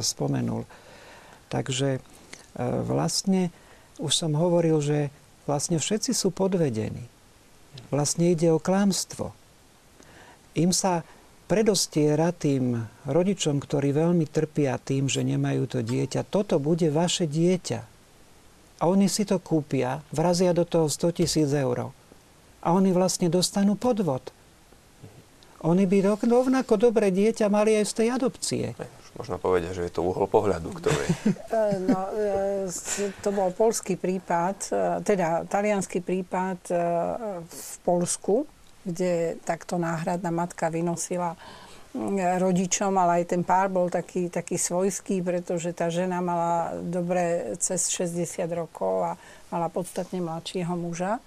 [0.03, 0.67] spomenul.
[1.47, 2.03] Takže
[2.83, 3.55] vlastne
[4.03, 5.15] už som hovoril, že
[5.45, 7.07] vlastne všetci sú podvedení.
[7.95, 9.33] Vlastne ide o klamstvo.
[10.59, 11.07] Im sa
[11.51, 17.81] predostiera tým rodičom, ktorí veľmi trpia tým, že nemajú to dieťa, toto bude vaše dieťa.
[18.81, 21.91] A oni si to kúpia, vrazia do toho 100 tisíc eur.
[22.61, 24.33] A oni vlastne dostanú podvod.
[25.61, 28.65] Oni by rovnako dobré dieťa mali aj z tej adopcie.
[29.19, 31.07] Možno povedať, že je to uhol pohľadu, ktorý...
[31.51, 32.71] E, no, e,
[33.21, 36.61] to bol polský prípad, e, teda talianský prípad
[37.45, 38.47] v Polsku,
[38.87, 41.35] kde takto náhradná matka vynosila
[42.39, 47.91] rodičom, ale aj ten pár bol taký, taký svojský, pretože tá žena mala dobre cez
[47.91, 49.13] 60 rokov a
[49.51, 51.19] mala podstatne mladšieho muža.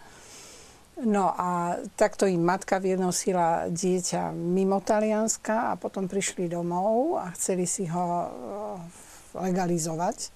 [1.01, 7.65] No a takto im matka vynosila dieťa mimo Talianska a potom prišli domov a chceli
[7.65, 8.29] si ho eh,
[9.33, 10.29] legalizovať.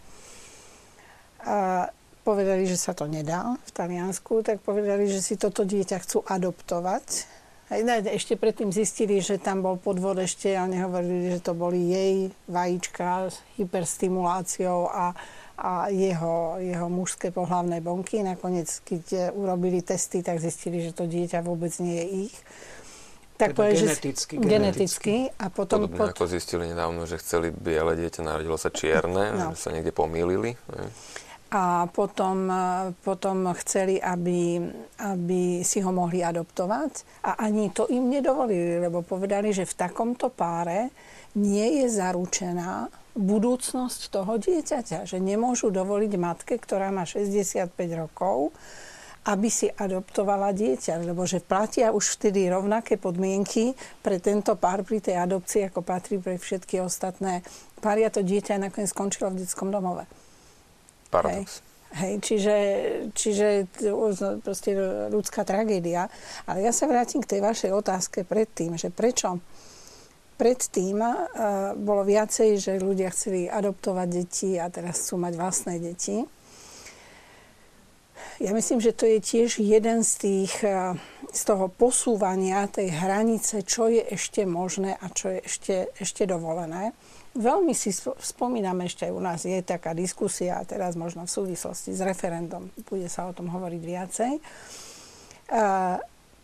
[1.46, 1.88] A
[2.26, 7.06] povedali, že sa to nedá v Taliansku, tak povedali, že si toto dieťa chcú adoptovať.
[7.68, 7.80] A
[8.12, 12.16] ešte predtým zistili, že tam bol podvod ešte, ale nehovorili, že to boli jej
[12.48, 15.12] vajíčka s hyperstimuláciou a
[15.58, 18.22] a jeho, jeho mužské pohlavné bonky.
[18.22, 22.36] Nakoniec, keď e, urobili testy, tak zistili, že to dieťa vôbec nie je ich.
[23.38, 25.16] Tak teda povedali, geneticky, že, geneticky.
[25.42, 26.14] A potom, Podobne pot...
[26.14, 29.54] ako zistili nedávno, že chceli biele dieťa, narodilo sa čierne, no.
[29.54, 30.54] že sa niekde pomýlili.
[31.50, 34.62] A potom, e, potom chceli, aby,
[35.10, 37.26] aby si ho mohli adoptovať.
[37.26, 40.94] A ani to im nedovolili, lebo povedali, že v takomto páre
[41.34, 45.10] nie je zaručená budúcnosť toho dieťaťa.
[45.10, 48.54] Že nemôžu dovoliť matke, ktorá má 65 rokov,
[49.28, 55.04] aby si adoptovala dieťa, lebo že platia už vtedy rovnaké podmienky pre tento pár pri
[55.04, 57.44] tej adopcii, ako patrí pre všetky ostatné
[57.84, 60.08] páry a to dieťa nakoniec skončilo v detskom domove.
[61.12, 61.60] Paradox.
[61.60, 61.66] Hej.
[61.88, 62.56] Hej, čiže,
[63.16, 63.48] čiže
[64.44, 64.76] proste
[65.08, 66.12] ľudská tragédia.
[66.44, 69.40] Ale ja sa vrátim k tej vašej otázke predtým, že prečo
[70.38, 71.02] Predtým
[71.82, 76.22] bolo viacej, že ľudia chceli adoptovať deti a teraz chcú mať vlastné deti.
[78.38, 80.54] ja myslím, že to je tiež jeden z tých,
[81.34, 86.94] z toho posúvania tej hranice, čo je ešte možné a čo je ešte, ešte dovolené.
[87.38, 92.02] Veľmi si spomíname, ešte aj u nás je taká diskusia, teraz možno v súvislosti s
[92.02, 94.34] referendum, bude sa o tom hovoriť viacej.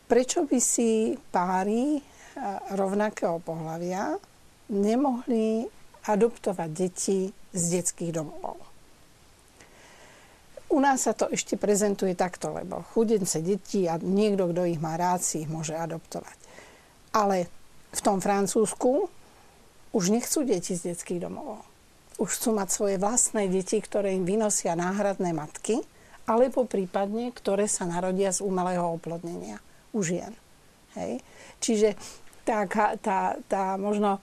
[0.10, 2.13] Prečo by si páry
[2.74, 4.18] rovnakého pohľavia
[4.74, 5.68] nemohli
[6.08, 8.58] adoptovať deti z detských domov?
[10.74, 14.98] U nás sa to ešte prezentuje takto, lebo chudence deti a niekto, kto ich má
[14.98, 16.38] rád, si ich môže adoptovať.
[17.14, 17.46] Ale
[17.94, 19.06] v tom Francúzsku
[19.94, 21.62] už nechcú deti z detských domov.
[22.18, 25.86] Už chcú mať svoje vlastné deti, ktoré im vynosia náhradné matky,
[26.26, 29.62] alebo prípadne, ktoré sa narodia z umelého oplodnenia
[29.94, 30.34] u žien.
[30.98, 31.22] Hej?
[31.62, 31.94] Čiže
[32.44, 32.68] tá,
[33.00, 34.20] tá, tá možno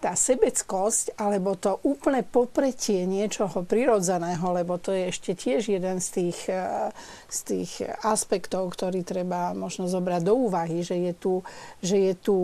[0.00, 6.08] tá sebeckosť alebo to úplne popretie niečoho prirodzeného, lebo to je ešte tiež jeden z
[6.08, 6.88] tých, eh,
[7.28, 11.44] z tých aspektov, ktorý treba možno zobrať do úvahy, že je tu,
[11.84, 12.36] že je tu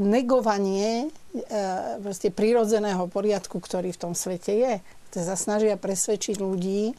[0.00, 4.74] negovanie e, prirodzeného poriadku, ktorý v tom svete je.
[5.12, 6.96] Sa snažia presvedčiť ľudí,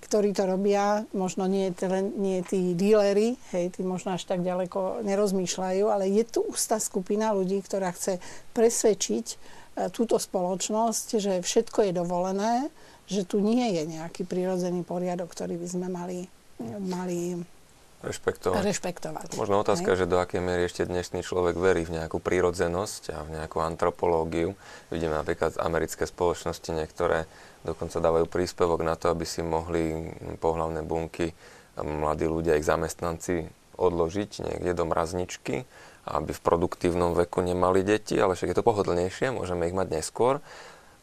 [0.00, 5.04] ktorí to robia, možno nie, len, nie tí dílery, hej, tí možno až tak ďaleko
[5.04, 8.18] nerozmýšľajú, ale je tu ústa skupina ľudí, ktorá chce
[8.56, 9.36] presvedčiť e,
[9.92, 12.54] túto spoločnosť, že všetko je dovolené,
[13.10, 16.30] že tu nie je nejaký prírodzený poriadok, ktorý by sme mali,
[16.78, 17.42] mali
[18.00, 18.64] rešpektovať.
[18.64, 19.28] rešpektovať.
[19.36, 20.04] Možno otázka, hej?
[20.04, 24.56] že do akej miery ešte dnešný človek verí v nejakú prírodzenosť a v nejakú antropológiu.
[24.88, 27.28] Vidíme napríklad americké spoločnosti, niektoré
[27.64, 31.32] dokonca dávajú príspevok na to, aby si mohli pohlavné bunky
[31.80, 33.48] mladí ľudia, ich zamestnanci
[33.80, 35.64] odložiť niekde do mrazničky,
[36.04, 40.44] aby v produktívnom veku nemali deti, ale však je to pohodlnejšie, môžeme ich mať neskôr.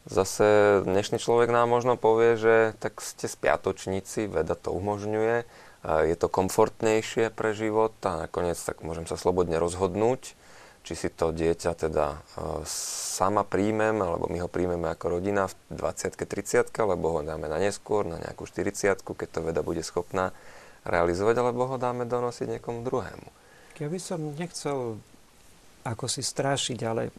[0.08, 5.44] Zase dnešný človek nám možno povie, že tak ste spiatočníci, veda to umožňuje,
[5.84, 10.38] je to komfortnejšie pre život a nakoniec tak môžem sa slobodne rozhodnúť,
[10.88, 12.18] či si to dieťa teda e,
[12.64, 17.60] sama príjmem, alebo my ho príjmeme ako rodina v 20 30 alebo ho dáme na
[17.60, 20.32] neskôr, na nejakú 40 keď to veda bude schopná
[20.88, 23.28] realizovať, alebo ho dáme donosiť niekomu druhému.
[23.84, 25.04] Ja by som nechcel
[25.84, 27.12] ako si strašiť, ale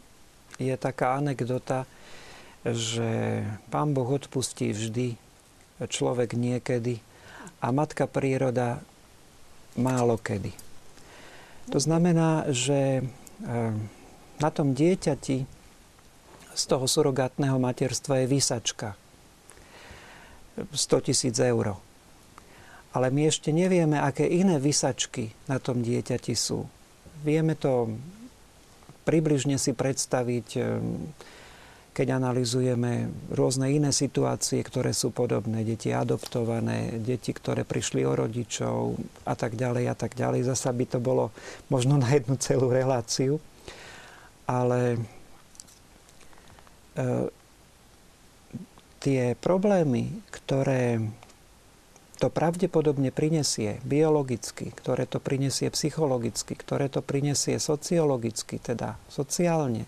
[0.57, 1.85] je taká anekdota,
[2.65, 5.13] že pán Boh odpustí vždy,
[5.85, 6.99] človek niekedy
[7.61, 8.81] a matka príroda
[9.77, 10.51] málo kedy.
[11.69, 13.05] To znamená, že
[14.39, 15.37] na tom dieťati
[16.55, 18.99] z toho surogátneho materstva je výsačka.
[20.59, 21.79] 100 tisíc eur.
[22.91, 26.67] Ale my ešte nevieme, aké iné vysačky na tom dieťati sú.
[27.23, 27.95] Vieme to
[29.05, 30.61] približne si predstaviť e,
[31.93, 38.95] keď analizujeme rôzne iné situácie, ktoré sú podobné, deti adoptované, deti, ktoré prišli o rodičov
[39.27, 40.47] a tak ďalej a tak ďalej.
[40.47, 41.35] Zasa by to bolo
[41.67, 43.41] možno na jednu celú reláciu.
[44.49, 44.97] Ale
[46.95, 47.29] e,
[49.03, 51.03] tie problémy, ktoré
[52.19, 59.87] to pravdepodobne prinesie biologicky, ktoré to prinesie psychologicky, ktoré to prinesie sociologicky, teda sociálne,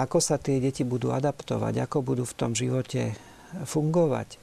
[0.00, 3.14] ako sa tie deti budú adaptovať, ako budú v tom živote
[3.66, 4.40] fungovať.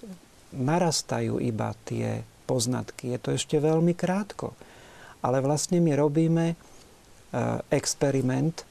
[0.54, 3.16] Narastajú iba tie poznatky.
[3.16, 4.56] Je to ešte veľmi krátko.
[5.26, 6.56] Ale vlastne my robíme e,
[7.74, 8.64] experiment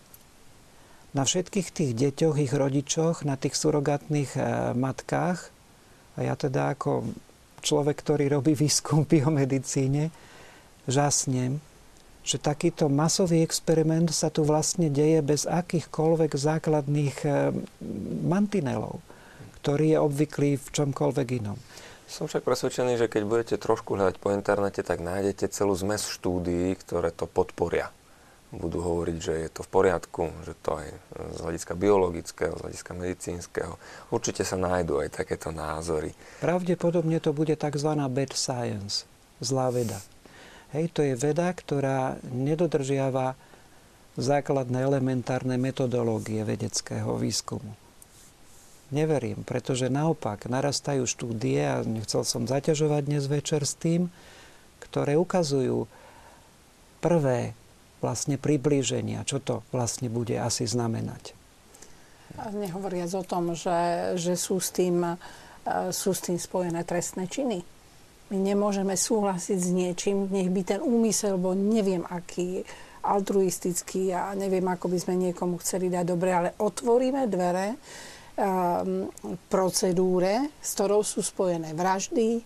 [1.12, 4.41] na všetkých tých deťoch, ich rodičoch, na tých surogátnych e,
[4.72, 5.53] matkách.
[6.16, 7.12] A ja teda ako
[7.61, 10.09] človek, ktorý robí výskum v biomedicíne,
[10.89, 11.61] žasnem,
[12.27, 17.55] že takýto masový experiment sa tu vlastne deje bez akýchkoľvek základných eh,
[18.27, 18.99] mantinelov,
[19.62, 21.59] ktorý je obvyklý v čomkoľvek inom.
[22.07, 26.74] Som však presvedčený, že keď budete trošku hľadať po internete, tak nájdete celú zmes štúdií,
[26.79, 27.91] ktoré to podporia.
[28.55, 30.87] Budú hovoriť, že je to v poriadku, že to aj
[31.35, 33.74] z hľadiska biologického, z hľadiska medicínskeho.
[34.14, 36.14] Určite sa nájdú aj takéto názory.
[36.39, 37.91] Pravdepodobne to bude tzv.
[38.07, 39.03] bad science,
[39.43, 39.99] zlá veda.
[40.77, 43.33] Hej, to je veda, ktorá nedodržiava
[44.20, 47.72] základné elementárne metodológie vedeckého výskumu.
[48.93, 54.12] Neverím, pretože naopak narastajú štúdie, a nechcel som zaťažovať dnes večer s tým,
[54.85, 55.89] ktoré ukazujú
[57.01, 57.57] prvé
[58.05, 61.33] vlastne priblíženia, čo to vlastne bude asi znamenať.
[62.37, 65.16] A nehovoriac o tom, že, že sú, s tým, e,
[65.89, 67.64] sú s tým spojené trestné činy.
[68.27, 72.66] My nemôžeme súhlasiť s niečím, nech by ten úmysel bol neviem aký,
[73.07, 79.07] altruistický a neviem, ako by sme niekomu chceli dať dobre, ale otvoríme dvere um,
[79.47, 82.43] procedúre, s ktorou sú spojené vraždy,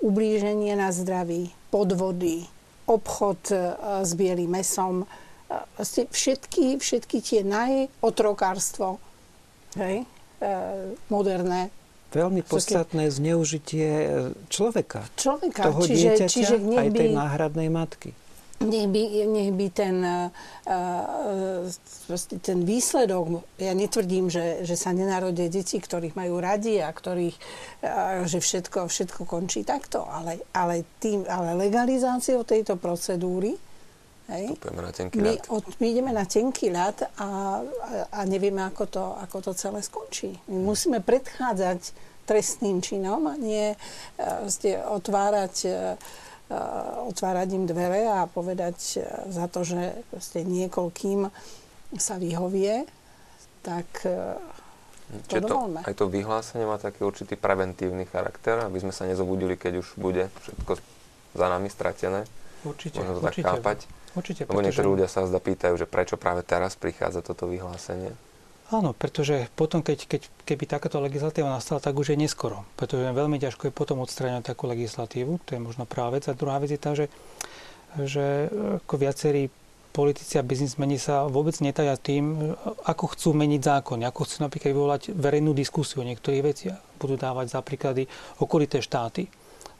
[0.00, 2.46] ublíženie na zdraví, podvody,
[2.88, 3.56] obchod e,
[4.06, 5.06] s bielým mesom, e,
[6.08, 8.96] všetky, všetky tie najotrokárstvo,
[9.76, 10.06] hej, e,
[11.10, 11.68] moderné.
[12.08, 13.88] Veľmi podstatné zneužitie
[14.48, 15.04] človeka.
[15.12, 18.16] Človeka, toho čiže, dieťaťa, čiže aj tej náhradnej matky
[18.58, 21.70] nech by, nech by ten, uh,
[22.42, 27.36] ten výsledok, ja netvrdím, že, že sa nenarodia deti, ktorých majú radi a ktorých,
[28.26, 33.54] že všetko, všetko končí takto, ale, ale, tým, ale legalizáciou tejto procedúry
[34.28, 34.60] Hej.
[34.76, 37.28] Na tenký my, od, my ideme na tenký ľad a, a,
[38.12, 40.36] a nevieme, ako to, ako to celé skončí.
[40.52, 41.96] My musíme predchádzať
[42.28, 45.96] trestným činom a nie uh, otvárať uh,
[46.48, 46.56] Eh,
[47.12, 50.00] otvárať im dvere a povedať za to, že
[50.32, 51.28] niekoľkým
[52.00, 52.88] sa vyhovie,
[53.60, 53.84] tak
[55.28, 55.44] to.
[55.44, 60.00] To, aj to vyhlásenie má taký určitý preventívny charakter, aby sme sa nezobudili, keď už
[60.00, 60.72] bude všetko
[61.36, 62.24] za nami stratené.
[62.64, 63.04] Určite.
[63.04, 63.78] Možno to určite, tak chápať.
[64.18, 64.50] Určite.
[64.50, 68.10] Lebo niektorí ľudia sa zda pýtajú, že prečo práve teraz prichádza toto vyhlásenie.
[68.68, 72.68] Áno, pretože potom, keď, keď, keby takáto legislatíva nastala, tak už je neskoro.
[72.76, 75.40] Pretože veľmi ťažko je potom odstráňať takú legislatívu.
[75.48, 76.28] To je možno prvá vec.
[76.28, 77.08] A druhá vec je tá, že,
[77.96, 78.52] že
[78.84, 79.48] ako viacerí
[79.88, 82.54] politici a biznismeni sa vôbec netajia tým,
[82.84, 86.78] ako chcú meniť zákony, ako chcú napríklad vyvolať verejnú diskusiu o niektorých veciach.
[87.00, 88.04] Budú dávať za príklady
[88.36, 89.32] okolité štáty.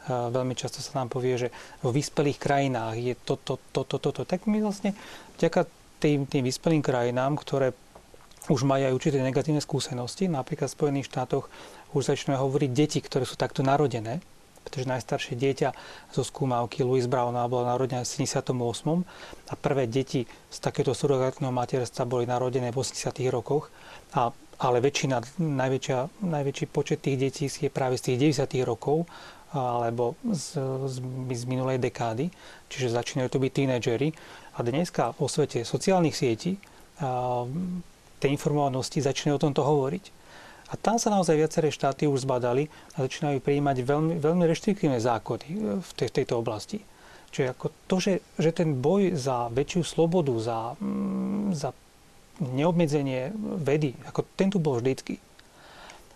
[0.08, 1.48] Veľmi často sa nám povie, že
[1.84, 4.24] v vyspelých krajinách je toto, toto, toto.
[4.24, 4.28] To.
[4.28, 4.96] Tak my vlastne
[5.36, 5.68] vďaka
[6.00, 7.76] tým, tým vyspelým krajinám, ktoré
[8.48, 10.26] už majú aj určité negatívne skúsenosti.
[10.26, 11.52] Napríklad v Spojených štátoch
[11.92, 14.24] už začnú hovoriť deti, ktoré sú takto narodené,
[14.64, 15.68] pretože najstaršie dieťa
[16.12, 18.52] zo skúmavky Louis Browna bolo narodené v 78.
[19.48, 23.12] a prvé deti z takéto surogátneho materstva boli narodené v 80.
[23.28, 23.68] rokoch.
[24.16, 28.64] A, ale väčšina, najväčšia, najväčší počet tých detí je práve z tých 90.
[28.64, 29.04] rokov
[29.52, 30.96] alebo z, z,
[31.32, 32.28] z minulej dekády,
[32.68, 34.08] čiže začínajú to byť tínedžery.
[34.58, 36.60] A dneska vo svete sociálnych sietí
[38.18, 40.04] tej informovanosti začne o tomto hovoriť.
[40.68, 42.68] A tam sa naozaj viaceré štáty už zbadali
[42.98, 46.84] a začínajú prijímať veľmi, veľmi reštriktívne zákony e, v tej, tejto oblasti.
[47.32, 51.72] Čiže ako to, že, že ten boj za väčšiu slobodu, za, mm, za
[52.44, 53.32] neobmedzenie
[53.64, 55.16] vedy, ako ten tu bol vždycky.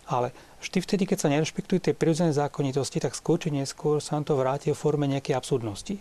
[0.05, 4.31] Ale vždy vtedy, keď sa nerešpektujú tie prirodzené zákonitosti, tak skôr či neskôr sa nám
[4.31, 5.99] to vráti v forme nejakej absurdnosti.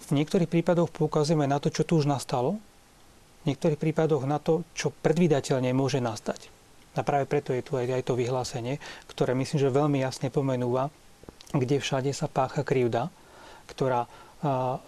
[0.00, 2.58] V niektorých prípadoch poukazujeme na to, čo tu už nastalo,
[3.44, 6.48] v niektorých prípadoch na to, čo predvídateľne môže nastať.
[6.98, 10.90] A práve preto je tu aj, aj to vyhlásenie, ktoré myslím, že veľmi jasne pomenúva,
[11.54, 13.08] kde všade sa pácha krivda,
[13.70, 14.10] ktorá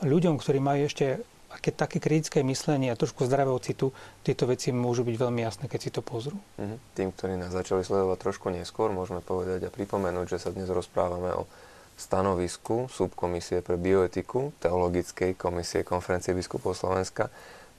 [0.02, 1.22] ľuďom, ktorí majú ešte
[1.60, 3.92] keď také kritické myslenie a trošku zdravého citu,
[4.24, 6.38] tieto veci môžu byť veľmi jasné, keď si to pozrú.
[6.56, 6.76] Mhm.
[6.96, 11.34] Tým, ktorí nás začali sledovať trošku neskôr, môžeme povedať a pripomenúť, že sa dnes rozprávame
[11.36, 11.44] o
[11.92, 17.28] stanovisku subkomisie pre bioetiku Teologickej komisie konferencie biskupov Slovenska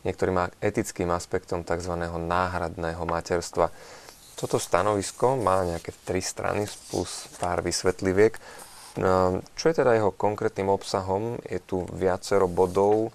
[0.04, 1.96] niektorým etickým aspektom tzv.
[2.04, 3.72] náhradného materstva.
[4.36, 8.36] Toto stanovisko má nejaké tri strany plus pár vysvetliviek.
[9.00, 11.40] No, čo je teda jeho konkrétnym obsahom?
[11.48, 13.10] Je tu viacero bodov,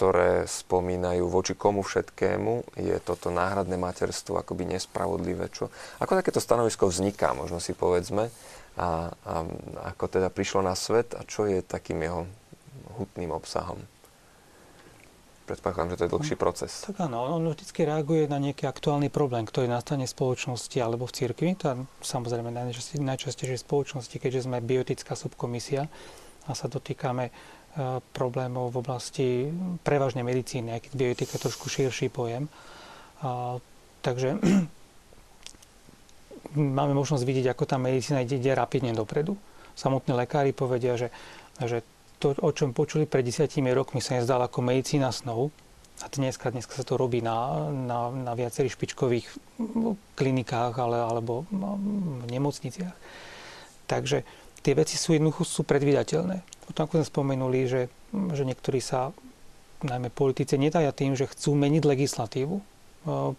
[0.00, 5.52] ktoré spomínajú voči komu všetkému je toto náhradné materstvo akoby nespravodlivé.
[5.52, 5.68] Čo,
[6.00, 8.32] ako takéto stanovisko vzniká, možno si povedzme,
[8.80, 9.34] a, a
[9.92, 12.24] ako teda prišlo na svet a čo je takým jeho
[12.96, 13.76] hutným obsahom?
[15.44, 16.72] Predpokladám, že to je dlhší proces.
[16.88, 21.12] Tak áno, on vždy reaguje na nejaký aktuálny problém, ktorý nastane v spoločnosti alebo v
[21.12, 21.60] cirkvi.
[21.60, 22.48] To samozrejme
[23.04, 25.92] najčastejšie, v spoločnosti, keďže sme biotická subkomisia
[26.48, 27.28] a sa dotýkame
[28.12, 29.28] problémov v oblasti
[29.86, 32.50] prevažne medicíny, aj keď biotika je trošku širší pojem.
[33.22, 33.62] A,
[34.02, 34.36] takže
[36.78, 39.38] máme možnosť vidieť, ako tá medicína ide, ide rapidne dopredu.
[39.78, 41.14] Samotní lekári povedia, že,
[41.62, 41.86] že
[42.18, 45.54] to, o čom počuli pred desiatimi rokmi, sa nezdalo ako medicína snov.
[46.00, 49.26] A dneska, dneska sa to robí na, na, na viacerých špičkových
[50.16, 52.96] klinikách ale, alebo v nemocniciach.
[53.84, 54.24] Takže
[54.60, 56.42] tie veci sú jednoducho sú predvydateľné.
[56.68, 57.82] Potom ako sme spomenuli, že,
[58.32, 59.10] že niektorí sa,
[59.80, 62.54] najmä politici, nedaja tým, že chcú meniť legislatívu.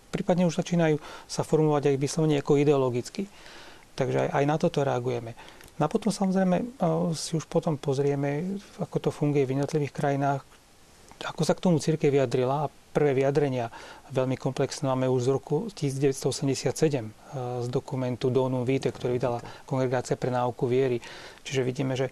[0.09, 0.97] Prípadne už začínajú
[1.30, 3.30] sa formovať aj vyslovene ako ideologicky.
[3.93, 5.38] Takže aj, aj na toto reagujeme.
[5.78, 6.82] No a potom samozrejme
[7.13, 10.41] si už potom pozrieme, ako to funguje v jednotlivých krajinách,
[11.26, 13.72] ako sa k tomu církev vyjadrila a prvé vyjadrenia
[14.11, 17.11] veľmi komplexné máme už z roku 1987
[17.63, 20.97] z dokumentu Donum Vitae, ktorý vydala Kongregácia pre náuku viery.
[21.45, 22.09] Čiže vidíme, že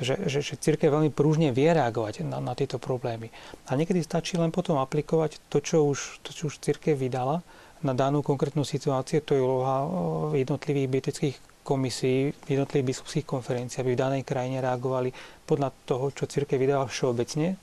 [0.00, 3.28] že, že, že církev veľmi prúžne vie reagovať na, na tieto problémy.
[3.68, 7.44] A niekedy stačí len potom aplikovať to, čo už, to, čo už církev vydala
[7.84, 9.84] na danú konkrétnu situáciu, to je úloha
[10.32, 11.36] jednotlivých bietických
[11.70, 15.14] subkomisí jednotlivých biskupských konferencií, aby v danej krajine reagovali
[15.46, 17.54] podľa toho, čo církev vydáva všeobecne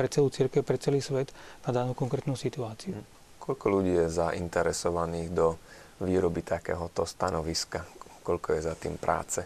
[0.00, 1.28] pre celú církev, pre celý svet
[1.68, 2.96] na danú konkrétnu situáciu.
[3.36, 5.60] Koľko ľudí je zainteresovaných do
[6.00, 7.84] výroby takéhoto stanoviska?
[8.24, 9.44] Koľko je za tým práce?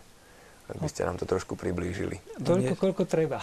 [0.64, 2.16] Ak by ste nám to trošku priblížili.
[2.40, 3.36] Toľko, koľko treba.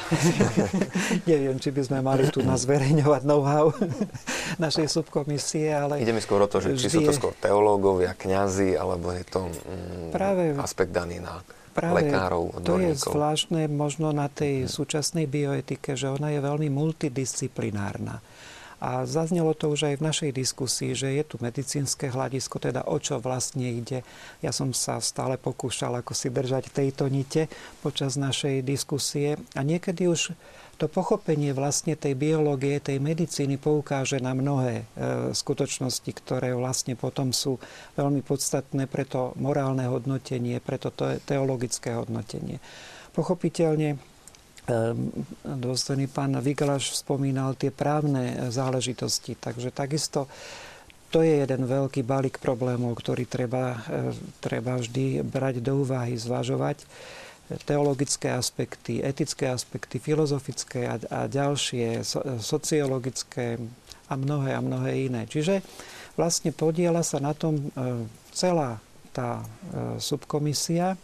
[1.29, 3.69] Neviem, či by sme mali tu na zverejňovať know-how
[4.63, 6.01] našej subkomisie, ale...
[6.01, 9.51] Ide mi skôr o to, že či sú to skôr teológovia, kňazi, alebo je to
[9.53, 12.67] mm, práve, aspekt daný na práve lekárov, odborníkov.
[12.67, 14.71] To je zvláštne možno na tej hmm.
[14.71, 18.19] súčasnej bioetike, že ona je veľmi multidisciplinárna.
[18.81, 22.97] A zaznelo to už aj v našej diskusii, že je tu medicínske hľadisko, teda o
[22.97, 24.01] čo vlastne ide.
[24.41, 27.45] Ja som sa stále pokúšal ako si držať tejto nite
[27.85, 30.33] počas našej diskusie a niekedy už
[30.81, 34.85] to pochopenie vlastne tej biológie, tej medicíny poukáže na mnohé e,
[35.37, 37.61] skutočnosti, ktoré vlastne potom sú
[37.93, 40.89] veľmi podstatné pre to morálne hodnotenie, pre to
[41.21, 42.57] teologické hodnotenie.
[43.13, 44.01] Pochopiteľne
[44.69, 45.09] Ehm,
[45.41, 49.33] dôstojný pán Vigalaš spomínal tie právne záležitosti.
[49.33, 50.29] Takže takisto
[51.09, 53.83] to je jeden veľký balík problémov, ktorý treba,
[54.39, 56.87] treba vždy brať do úvahy, zvažovať.
[57.65, 63.59] Teologické aspekty, etické aspekty, filozofické a, a ďalšie, so, sociologické
[64.07, 65.27] a mnohé a mnohé iné.
[65.27, 65.63] Čiže
[66.15, 68.79] vlastne podiela sa na tom ehm, celá
[69.11, 69.43] tá
[69.99, 70.95] subkomisia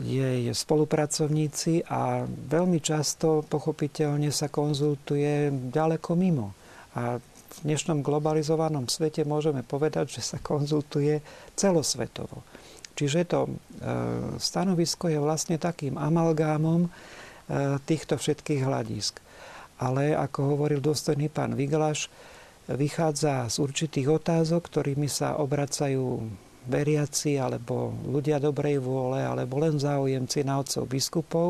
[0.00, 6.54] jej spolupracovníci a veľmi často pochopiteľne sa konzultuje ďaleko mimo.
[6.94, 11.18] A v dnešnom globalizovanom svete môžeme povedať, že sa konzultuje
[11.58, 12.46] celosvetovo.
[12.94, 13.50] Čiže to e,
[14.36, 16.90] stanovisko je vlastne takým amalgámom e,
[17.84, 19.18] týchto všetkých hľadisk.
[19.80, 22.12] Ale ako hovoril dôstojný pán Viglaš,
[22.68, 26.28] vychádza z určitých otázok, ktorými sa obracajú
[26.68, 31.48] veriaci alebo ľudia dobrej vôle alebo len záujemci na otcov biskupov.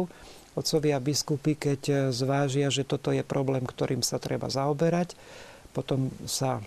[0.55, 5.15] Otcovia biskupy, keď zvážia, že toto je problém, ktorým sa treba zaoberať,
[5.75, 6.63] potom sa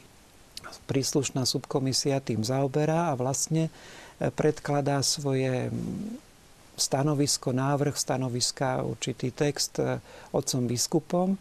[0.88, 3.67] príslušná subkomisia tým zaoberá a vlastne
[4.32, 5.67] predkladá svoje
[6.80, 9.78] stanovisko, návrh stanoviska, určitý text
[10.34, 11.38] otcom biskupom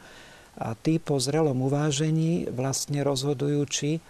[0.60, 4.00] a tí po zrelom uvážení vlastne rozhodujú, či e,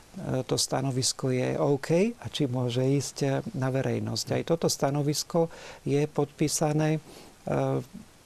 [0.42, 4.26] to stanovisko je OK a či môže ísť e, na verejnosť.
[4.34, 5.46] Aj toto stanovisko
[5.86, 7.00] je podpísané e,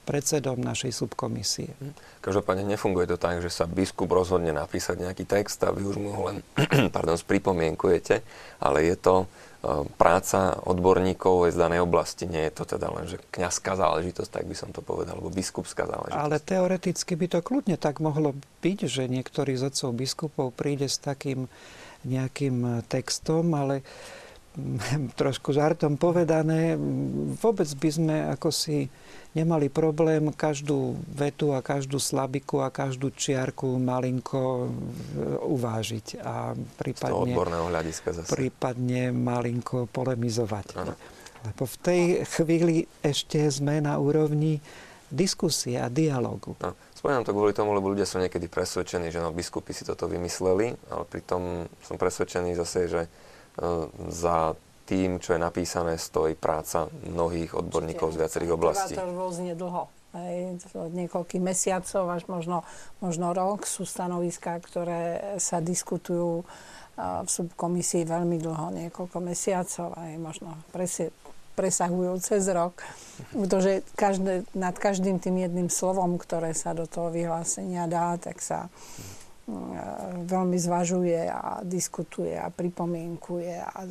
[0.09, 1.77] predsedom našej subkomisie.
[2.25, 6.11] Každopádne nefunguje to tak, že sa biskup rozhodne napísať nejaký text a vy už mu
[6.17, 6.41] ho len
[6.97, 8.25] pardon, spripomienkujete,
[8.65, 9.29] ale je to
[9.99, 12.25] práca odborníkov z danej oblasti.
[12.31, 15.87] Nie je to teda len, že kniazská záležitosť, tak by som to povedal, alebo biskupská
[15.87, 16.23] záležitosť.
[16.23, 21.03] Ale teoreticky by to kľudne tak mohlo byť, že niektorý z otcov biskupov príde s
[21.03, 21.51] takým
[22.07, 23.83] nejakým textom, ale
[25.21, 26.79] trošku žartom povedané,
[27.39, 28.89] vôbec by sme ako si
[29.37, 34.69] nemali problém každú vetu a každú slabiku a každú čiarku malinko e,
[35.45, 38.33] uvážiť a prípadne, hľadiska zase.
[38.33, 40.67] prípadne malinko polemizovať.
[40.81, 40.97] Ano.
[41.45, 44.59] Lebo v tej chvíli ešte sme na úrovni
[45.07, 46.59] diskusie a dialogu.
[46.59, 50.11] No, spomínam to kvôli tomu, lebo ľudia sú niekedy presvedčení, že no, biskupy si toto
[50.11, 56.87] vymysleli, ale pritom som presvedčený zase, že uh, za tým, čo je napísané, stojí práca
[57.11, 58.95] mnohých odborníkov z viacerých oblastí.
[58.95, 59.91] Trvá to rôzne dlho.
[60.17, 62.65] Hej, od niekoľkých mesiacov až možno,
[63.05, 66.47] možno rok sú stanoviská, ktoré sa diskutujú
[66.97, 71.13] v subkomisii veľmi dlho, niekoľko mesiacov, aj možno presie,
[71.53, 72.81] presahujú cez rok.
[73.37, 78.73] Pretože každé, nad každým tým jedným slovom, ktoré sa do toho vyhlásenia dá, tak sa
[80.25, 83.85] veľmi zvažuje a diskutuje a pripomienkuje a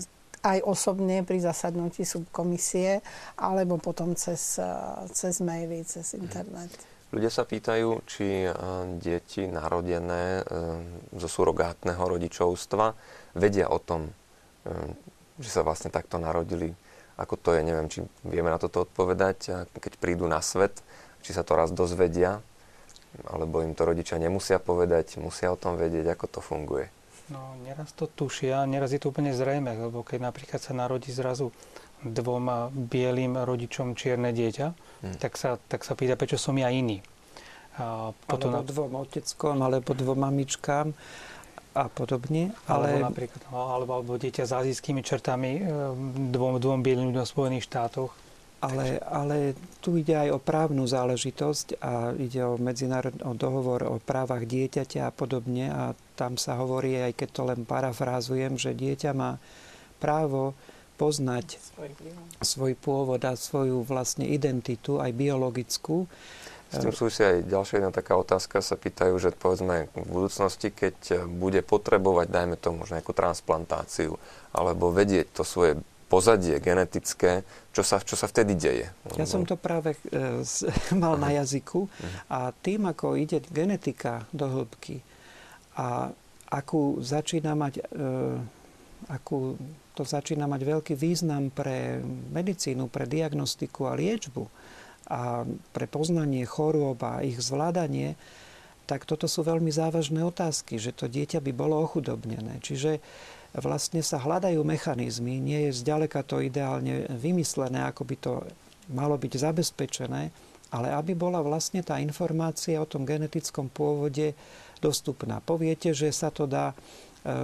[0.46, 3.02] aj osobne pri zasadnutí subkomisie,
[3.42, 4.70] alebo potom cez, eh,
[5.10, 6.70] cez maily, cez internet.
[7.10, 8.54] Ľudia sa pýtajú, či eh,
[9.02, 10.46] deti narodené eh,
[11.18, 12.86] zo surogátneho rodičovstva
[13.34, 14.14] vedia o tom,
[15.38, 16.74] že sa vlastne takto narodili.
[17.22, 20.82] Ako to je, neviem, či vieme na toto odpovedať, keď prídu na svet,
[21.22, 22.42] či sa to raz dozvedia,
[23.30, 26.95] alebo im to rodičia nemusia povedať, musia o tom vedieť, ako to funguje.
[27.34, 31.49] No, neraz to tušia, neraz je to úplne zrejme, lebo keď napríklad sa narodí zrazu
[32.06, 35.18] dvom bielým rodičom čierne dieťa, hmm.
[35.18, 37.02] tak, sa, tak sa pýta, prečo som ja iný.
[37.81, 38.69] A potom alebo na...
[38.69, 40.93] dvom oteckom, alebo dvom mamičkám
[41.76, 42.56] a podobne.
[42.69, 42.93] Ale...
[42.93, 45.61] Alebo napríklad, no, alebo, alebo dieťa s azijskými čertami e,
[46.31, 48.15] dvom, dvom bielým ľuďom v Spojených štátoch.
[48.64, 49.53] Ale, ale
[49.84, 55.14] tu ide aj o právnu záležitosť a ide o medzinárodný dohovor o právach dieťaťa a
[55.14, 55.69] podobne.
[55.69, 59.38] A tam sa hovorí, aj keď to len parafrázujem, že dieťa má
[60.02, 60.57] právo
[60.95, 61.60] poznať
[62.40, 66.07] svoj pôvod a svoju vlastne identitu, aj biologickú.
[66.72, 68.64] S tým súvisí aj ďalšia jedna taká otázka.
[68.64, 74.18] Sa pýtajú, že povedzme v budúcnosti, keď bude potrebovať, dajme tomu, nejakú transplantáciu,
[74.56, 77.41] alebo vedieť to svoje pozadie genetické,
[77.73, 78.88] čo sa, čo sa vtedy deje?
[79.18, 80.45] Ja som to práve e,
[81.03, 81.90] mal na jazyku
[82.30, 85.02] a tým, ako ide genetika do hĺbky
[85.76, 86.14] a
[86.49, 88.03] akú začína mať, e,
[89.10, 89.57] akú
[89.95, 94.44] to začína mať veľký význam pre medicínu, pre diagnostiku a liečbu
[95.07, 98.18] a pre poznanie chorôb a ich zvládanie,
[98.86, 102.61] tak toto sú veľmi závažné otázky, že to dieťa by bolo ochudobnené.
[102.61, 103.02] Čiže
[103.60, 108.34] vlastne sa hľadajú mechanizmy, nie je zďaleka to ideálne vymyslené, ako by to
[108.91, 110.30] malo byť zabezpečené,
[110.76, 114.36] ale aby bola vlastne tá informácia o tom genetickom pôvode
[114.84, 115.40] dostupná.
[115.40, 116.76] Poviete, že sa to dá e,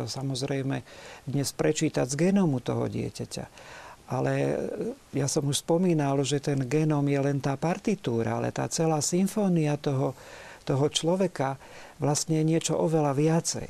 [0.06, 0.84] samozrejme
[1.26, 3.46] dnes prečítať z genómu toho dieťaťa.
[4.12, 4.54] Ale e,
[5.16, 9.80] ja som už spomínal, že ten genóm je len tá partitúra, ale tá celá symfónia
[9.80, 10.12] toho,
[10.68, 11.56] toho človeka
[12.04, 13.70] vlastne je niečo oveľa viacej.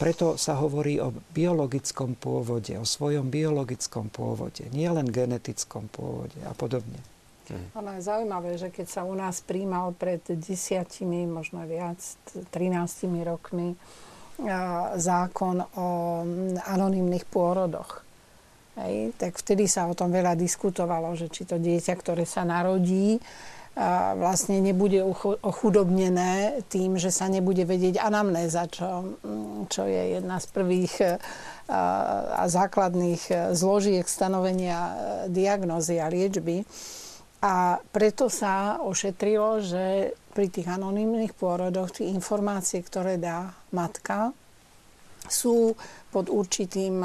[0.00, 6.56] Preto sa hovorí o biologickom pôvode, o svojom biologickom pôvode, nie len genetickom pôvode a
[6.56, 6.96] podobne.
[7.52, 7.84] Hmm.
[7.84, 12.00] Ono je zaujímavé, že keď sa u nás príjmal pred desiatimi, možno viac,
[12.32, 13.76] 13 rokmi
[14.96, 15.88] zákon o
[16.64, 18.08] anonimných pôrodoch,
[18.80, 23.20] Hej, tak vtedy sa o tom veľa diskutovalo, že či to dieťa, ktoré sa narodí,
[24.18, 24.98] vlastne nebude
[25.40, 31.06] ochudobnené tým, že sa nebude vedieť anamnéza, čo, mm, čo je jedna z prvých e,
[32.34, 34.94] a základných e, zložiek stanovenia e,
[35.30, 36.66] diagnózy a liečby.
[37.40, 44.34] A preto sa ošetrilo, že pri tých anonimných pôrodoch tie informácie, ktoré dá matka,
[45.30, 45.78] sú
[46.10, 47.00] pod určitým,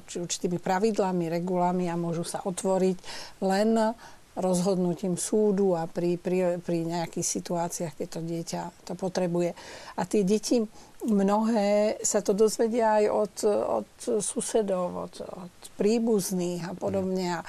[0.00, 2.96] určitými pravidlami, regulami a môžu sa otvoriť
[3.44, 3.92] len
[4.36, 9.56] rozhodnutím súdu a pri, pri, pri nejakých situáciách, keď to dieťa to potrebuje.
[9.96, 10.60] A tie deti
[11.08, 13.34] mnohé sa to dozvedia aj od,
[13.80, 13.88] od
[14.20, 17.26] susedov, od, od príbuzných a podobne.
[17.36, 17.40] A,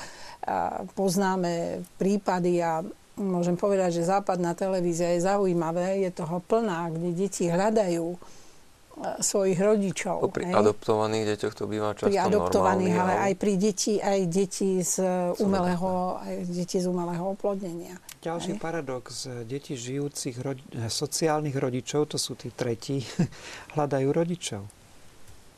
[0.48, 0.56] a
[0.96, 2.80] poznáme prípady a
[3.20, 8.37] môžem povedať, že západná televízia je zaujímavé, je toho plná, kde deti hľadajú
[9.22, 10.26] svojich rodičov.
[10.34, 10.58] Pri hej.
[10.58, 14.96] adoptovaných deťoch to býva často Pri adoptovaných, normálny, ale aj pri deti, aj deti z
[15.38, 17.96] umelého, aj deti z umelého oplodnenia.
[18.26, 18.62] Ďalší hej.
[18.62, 23.06] paradox, deti žijúcich rodi- sociálnych rodičov, to sú tí tretí,
[23.78, 24.64] hľadajú rodičov.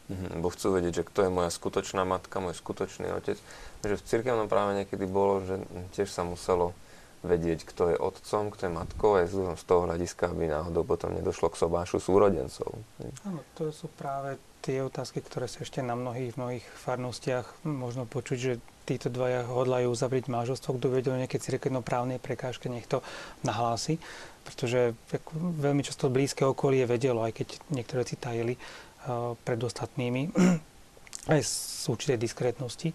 [0.10, 3.38] Mhm, bo chcú vedieť, že kto je moja skutočná matka, môj skutočný otec.
[3.86, 5.62] Že v cirkevnom práve niekedy bolo, že
[5.96, 6.74] tiež sa muselo
[7.20, 11.52] vedieť, kto je otcom, kto je matkou, aj z toho hľadiska, aby náhodou potom nedošlo
[11.52, 12.80] k sobášu súrodencov.
[13.28, 18.38] Áno, to sú práve tie otázky, ktoré sa ešte na mnohých, mnohých farnostiach možno počuť,
[18.40, 18.54] že
[18.88, 23.06] títo dvaja hodlajú zavrieť manželstvo, kto vedel nejaké cirkevnoprávne prekážke, nech to
[23.46, 24.02] nahlási,
[24.48, 24.98] pretože
[25.38, 30.34] veľmi často blízke okolie vedelo, aj keď niektoré si tajili uh, pred ostatnými,
[31.34, 32.90] aj z určitej diskrétnosti,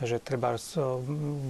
[0.00, 0.60] že treba uh,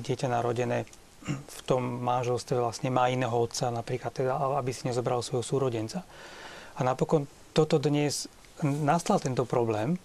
[0.00, 0.88] dieťa narodené
[1.28, 6.02] v tom manželstve vlastne má iného otca, napríklad teda, aby si nezobral svojho súrodenca.
[6.76, 8.24] A napokon toto dnes
[8.64, 10.00] nastal tento problém,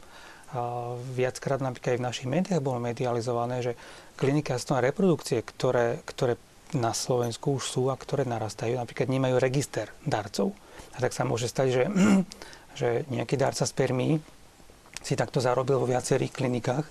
[0.55, 3.73] a viackrát napríklad aj v našich médiách bolo medializované, že
[4.15, 6.39] klinika reprodukcie, ktoré, ktoré
[6.77, 10.55] na Slovensku už sú a ktoré narastajú, napríklad nemajú register darcov.
[10.95, 11.83] A tak sa môže stať, že,
[12.79, 14.23] že nejaký darca spermí
[15.03, 16.85] si takto zarobil vo viacerých klinikách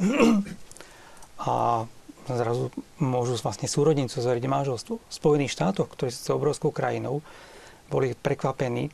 [1.48, 1.86] a
[2.32, 4.94] zrazu môžu vlastne súrodnicu zveriť manželstvu.
[4.96, 7.20] V Spojených štátoch, ktoré sú obrovskou krajinou,
[7.92, 8.88] boli prekvapení,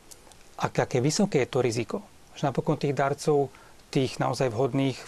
[0.59, 2.03] ak, aké vysoké je to riziko.
[2.35, 3.55] Že napokon tých darcov,
[3.95, 4.99] tých naozaj vhodných,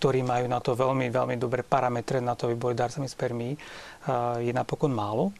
[0.00, 3.52] ktorí majú na to veľmi, veľmi dobré parametre na to, aby boli darcami spermí,
[4.40, 5.36] je napokon málo.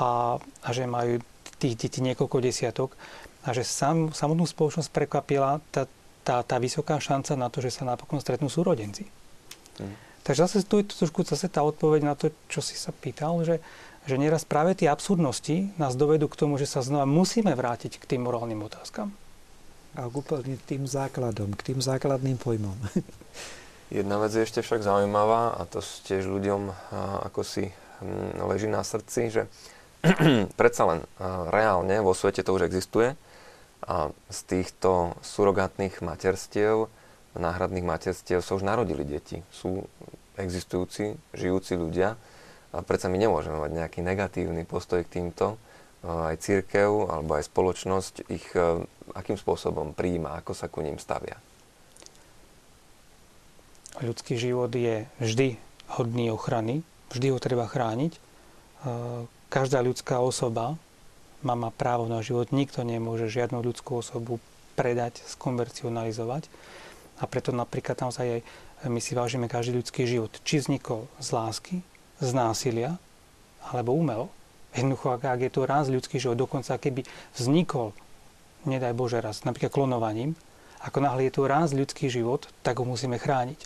[0.00, 1.20] A, a že majú
[1.60, 2.96] tých detí niekoľko desiatok.
[3.44, 5.84] A že sam, samotnú spoločnosť prekvapila tá,
[6.24, 9.04] tá, tá vysoká šanca na to, že sa napokon stretnú súrodenci.
[9.76, 10.09] Hmm.
[10.30, 13.42] Takže zase tu je to trošku zase tá odpoveď na to, čo si sa pýtal,
[13.42, 13.58] že,
[14.06, 18.14] že nieraz práve tie absurdnosti nás dovedú k tomu, že sa znova musíme vrátiť k
[18.14, 19.10] tým morálnym otázkam.
[19.98, 22.78] A k úplne tým základom, k tým základným pojmom.
[23.98, 26.70] Jedna vec je ešte však zaujímavá a to tiež ľuďom
[27.26, 29.42] ako si hm, leží na srdci, že
[30.62, 31.02] predsa len
[31.50, 33.18] reálne vo svete to už existuje
[33.82, 36.86] a z týchto surogátnych materstiev
[37.38, 39.46] náhradných materstiev sa už narodili deti.
[39.54, 39.86] Sú
[40.42, 42.16] existujúci, žijúci ľudia.
[42.70, 45.58] A predsa my nemôžeme mať nejaký negatívny postoj k týmto.
[46.00, 51.36] Aj církev alebo aj spoločnosť ich e, akým spôsobom príjma, ako sa ku ním stavia.
[54.00, 55.60] ľudský život je vždy
[55.92, 58.16] hodný ochrany, vždy ho treba chrániť.
[59.52, 60.78] Každá ľudská osoba
[61.44, 64.40] má, má právo na život, nikto nemôže žiadnu ľudskú osobu
[64.78, 66.48] predať, skomercionalizovať.
[67.20, 68.42] A preto napríklad naozaj aj
[68.86, 70.32] my si vážime každý ľudský život.
[70.46, 71.76] Či vznikol z lásky,
[72.20, 72.96] z násilia,
[73.60, 74.32] alebo umelo.
[74.72, 77.04] Jednoducho, ak, je to raz ľudský život, dokonca keby
[77.34, 77.92] vznikol,
[78.64, 80.38] nedaj Bože raz, napríklad klonovaním,
[80.80, 83.60] ako náhle je to raz ľudský život, tak ho musíme chrániť.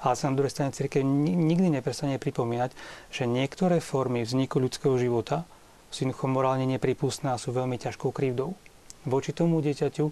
[0.00, 2.72] Ale sa na druhej strane církev nikdy neprestane pripomínať,
[3.12, 5.48] že niektoré formy vzniku ľudského života
[5.88, 8.56] sú jednoducho morálne nepripustné a sú veľmi ťažkou krivdou
[9.04, 10.06] voči tomu dieťaťu,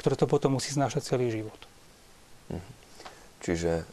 [0.00, 1.60] ktoré to potom musí znášať celý život.
[2.48, 2.77] Mhm.
[3.38, 3.86] Čiže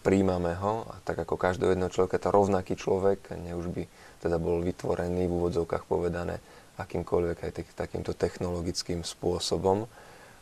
[0.00, 3.82] príjmame ho a tak ako každého jedného človeka, to rovnaký človek, ne už by
[4.20, 6.40] teda bol vytvorený v úvodzovkách povedané
[6.80, 9.84] akýmkoľvek aj takýmto technologickým spôsobom.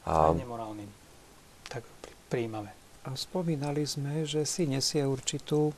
[0.07, 0.31] A...
[0.35, 0.87] Nemorálnym.
[1.67, 1.83] Tak
[2.31, 2.71] príjmame.
[3.03, 5.75] A spomínali sme, že si nesie určitú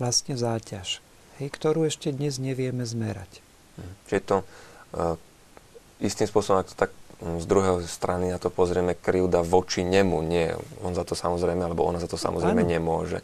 [0.00, 1.04] vlastne záťaž,
[1.42, 3.44] hej, ktorú ešte dnes nevieme zmerať.
[3.76, 3.92] Hm.
[4.08, 5.14] Čiže to uh,
[6.00, 10.54] istým spôsobom, ak to tak z druhej strany na to pozrieme krivda voči nemu, nie
[10.86, 12.70] on za to samozrejme, alebo ona za to samozrejme ano.
[12.70, 13.18] nemôže.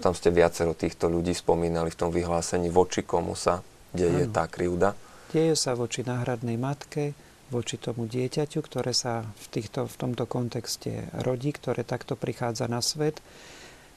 [0.00, 3.60] Tam ste viacero týchto ľudí spomínali v tom vyhlásení, voči komu sa
[3.92, 4.32] deje ano.
[4.32, 4.96] tá krivda.
[5.28, 7.12] Deje sa voči náhradnej matke,
[7.52, 12.80] voči tomu dieťaťu, ktoré sa v, týchto, v tomto kontexte rodí, ktoré takto prichádza na
[12.80, 13.20] svet.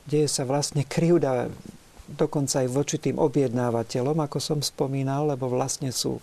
[0.04, 1.48] Deje sa vlastne krivda
[2.08, 6.20] dokonca aj voči tým objednávateľom, ako som spomínal, lebo vlastne sú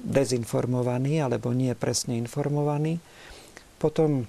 [0.00, 3.00] dezinformovaní alebo nie presne informovaní.
[3.76, 4.28] Potom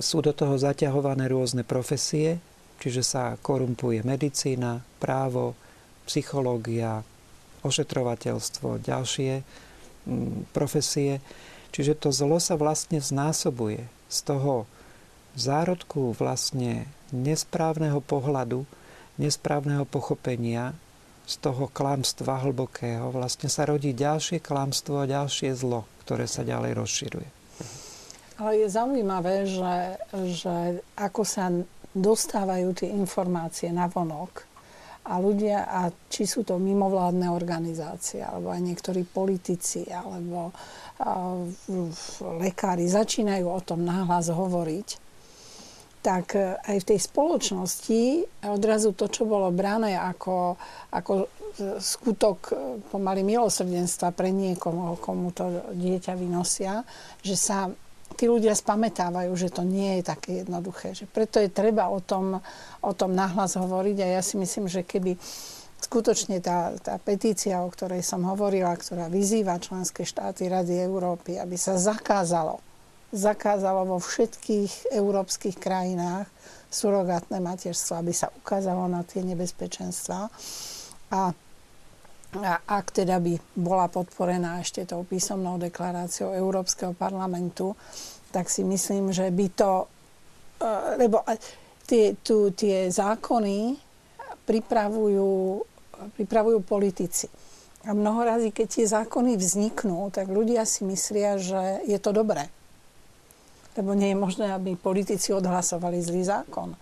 [0.00, 2.40] sú do toho zaťahované rôzne profesie,
[2.80, 5.54] čiže sa korumpuje medicína, právo,
[6.08, 7.04] psychológia,
[7.64, 11.20] ošetrovateľstvo, ďalšie mm, profesie.
[11.74, 14.68] Čiže to zlo sa vlastne znásobuje z toho
[15.34, 18.62] zárodku vlastne nesprávneho pohľadu,
[19.18, 20.76] nesprávneho pochopenia
[21.24, 26.72] z toho klamstva hlbokého vlastne sa rodí ďalšie klamstvo a ďalšie zlo, ktoré sa ďalej
[26.76, 27.28] rozširuje.
[28.34, 29.76] Ale je zaujímavé, že,
[30.34, 30.56] že
[30.98, 31.48] ako sa
[31.94, 34.42] dostávajú tie informácie na vonok
[35.04, 40.50] a ľudia, a či sú to mimovládne organizácie, alebo aj niektorí politici, alebo
[42.40, 45.03] lekári začínajú o tom náhlas hovoriť,
[46.04, 48.02] tak e, aj v tej spoločnosti
[48.44, 50.60] odrazu to, čo bolo brané ako,
[50.92, 51.26] ako e,
[51.80, 52.54] skutok e,
[52.92, 56.84] pomaly milosrdenstva pre niekomu, komu to dieťa vynosia,
[57.24, 57.72] že sa
[58.20, 60.92] tí ľudia spametávajú, že to nie je také jednoduché.
[60.92, 62.44] Že preto je treba o tom,
[62.84, 65.16] o tom nahlas hovoriť a ja si myslím, že keby
[65.80, 71.56] skutočne tá, tá petícia, o ktorej som hovorila, ktorá vyzýva členské štáty Rady Európy, aby
[71.56, 72.73] sa zakázalo
[73.14, 76.26] zakázalo vo všetkých európskych krajinách
[76.66, 80.26] surogátne materstvo, aby sa ukázalo na tie nebezpečenstva.
[81.14, 81.20] A,
[82.34, 87.78] a ak teda by bola podporená ešte tou písomnou deklaráciou Európskeho parlamentu,
[88.34, 89.86] tak si myslím, že by to...
[90.58, 90.68] E,
[90.98, 91.22] lebo
[91.86, 93.78] tie, tu, tie zákony
[94.42, 95.62] pripravujú,
[96.18, 97.30] pripravujú politici.
[97.86, 102.50] A mnoho razy, keď tie zákony vzniknú, tak ľudia si myslia, že je to dobré
[103.74, 106.74] lebo nie je možné, aby politici odhlasovali zlý zákon.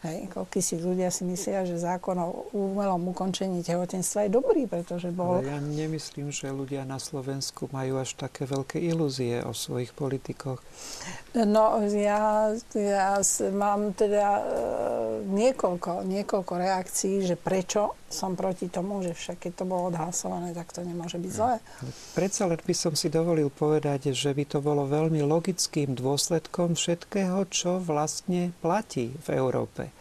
[0.00, 5.12] Hej, koľky si ľudia si myslia, že zákon o umelom ukončení tehotenstva je dobrý, pretože
[5.12, 5.44] bol...
[5.44, 10.64] Ale ja nemyslím, že ľudia na Slovensku majú až také veľké ilúzie o svojich politikoch.
[11.36, 13.20] No, ja, ja
[13.52, 14.44] mám teda e,
[15.28, 20.74] niekoľko, niekoľko reakcií, že prečo som proti tomu, že však keď to bolo odhlasované, tak
[20.74, 21.62] to nemôže byť zlé.
[22.18, 27.46] Predsa len by som si dovolil povedať, že by to bolo veľmi logickým dôsledkom všetkého,
[27.48, 29.94] čo vlastne platí v Európe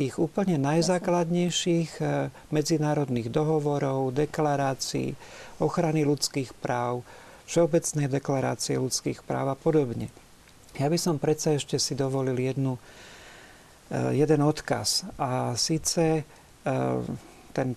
[0.00, 5.12] tých úplne najzákladnejších eh, medzinárodných dohovorov, deklarácií,
[5.60, 7.04] ochrany ľudských práv,
[7.50, 10.06] Všeobecnej deklarácie ľudských práv a podobne.
[10.78, 12.78] Ja by som predsa ešte si dovolil jednu,
[13.92, 15.04] eh, jeden odkaz.
[15.20, 16.24] A síce
[17.56, 17.68] ten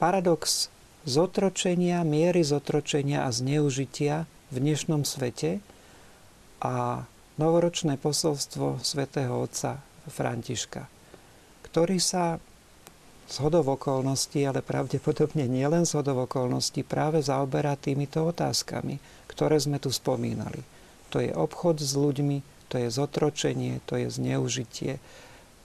[0.00, 0.68] paradox
[1.04, 5.60] zotročenia, miery zotročenia a zneužitia v dnešnom svete
[6.64, 7.04] a
[7.36, 10.94] novoročné posolstvo svätého Otca Františka
[11.74, 12.38] ktorý sa
[13.26, 19.82] z hodov okolností, ale pravdepodobne nielen z hodov okolností, práve zaoberá týmito otázkami, ktoré sme
[19.82, 20.62] tu spomínali.
[21.10, 25.02] To je obchod s ľuďmi, to je zotročenie, to je zneužitie,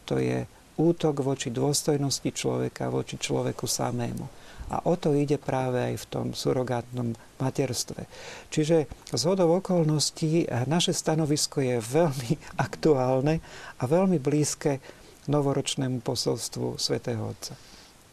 [0.09, 0.49] to je
[0.79, 4.25] útok voči dôstojnosti človeka, voči človeku samému.
[4.69, 8.05] A o to ide práve aj v tom surogátnom materstve.
[8.53, 12.33] Čiže z hodov okolností naše stanovisko je veľmi
[12.67, 13.43] aktuálne
[13.81, 14.79] a veľmi blízke
[15.27, 17.53] novoročnému posolstvu svätého Otca.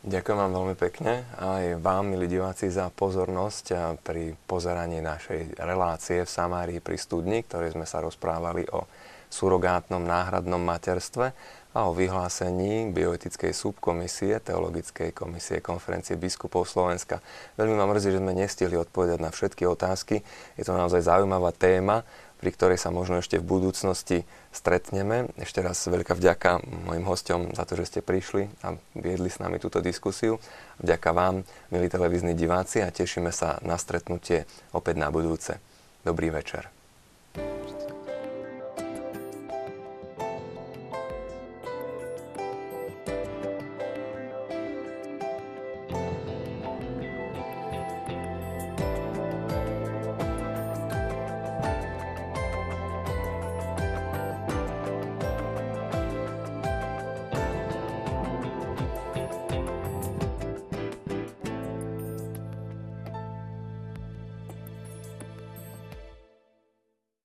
[0.06, 6.30] Ďakujem vám veľmi pekne aj vám, milí diváci, za pozornosť pri pozeraní našej relácie v
[6.30, 8.86] Samárii pri studni, ktorej sme sa rozprávali o
[9.26, 11.34] surogátnom náhradnom materstve
[11.76, 17.20] a o vyhlásení bioetickej subkomisie Teologickej komisie konferencie biskupov Slovenska.
[17.60, 20.24] Veľmi ma mrzí, že sme nestihli odpovedať na všetky otázky.
[20.56, 25.32] Je to naozaj zaujímavá téma pri ktorej sa možno ešte v budúcnosti stretneme.
[25.40, 29.56] Ešte raz veľká vďaka mojim hostom za to, že ste prišli a viedli s nami
[29.56, 30.36] túto diskusiu.
[30.84, 34.44] Vďaka vám, milí televízni diváci, a tešíme sa na stretnutie
[34.76, 35.56] opäť na budúce.
[36.04, 36.75] Dobrý večer.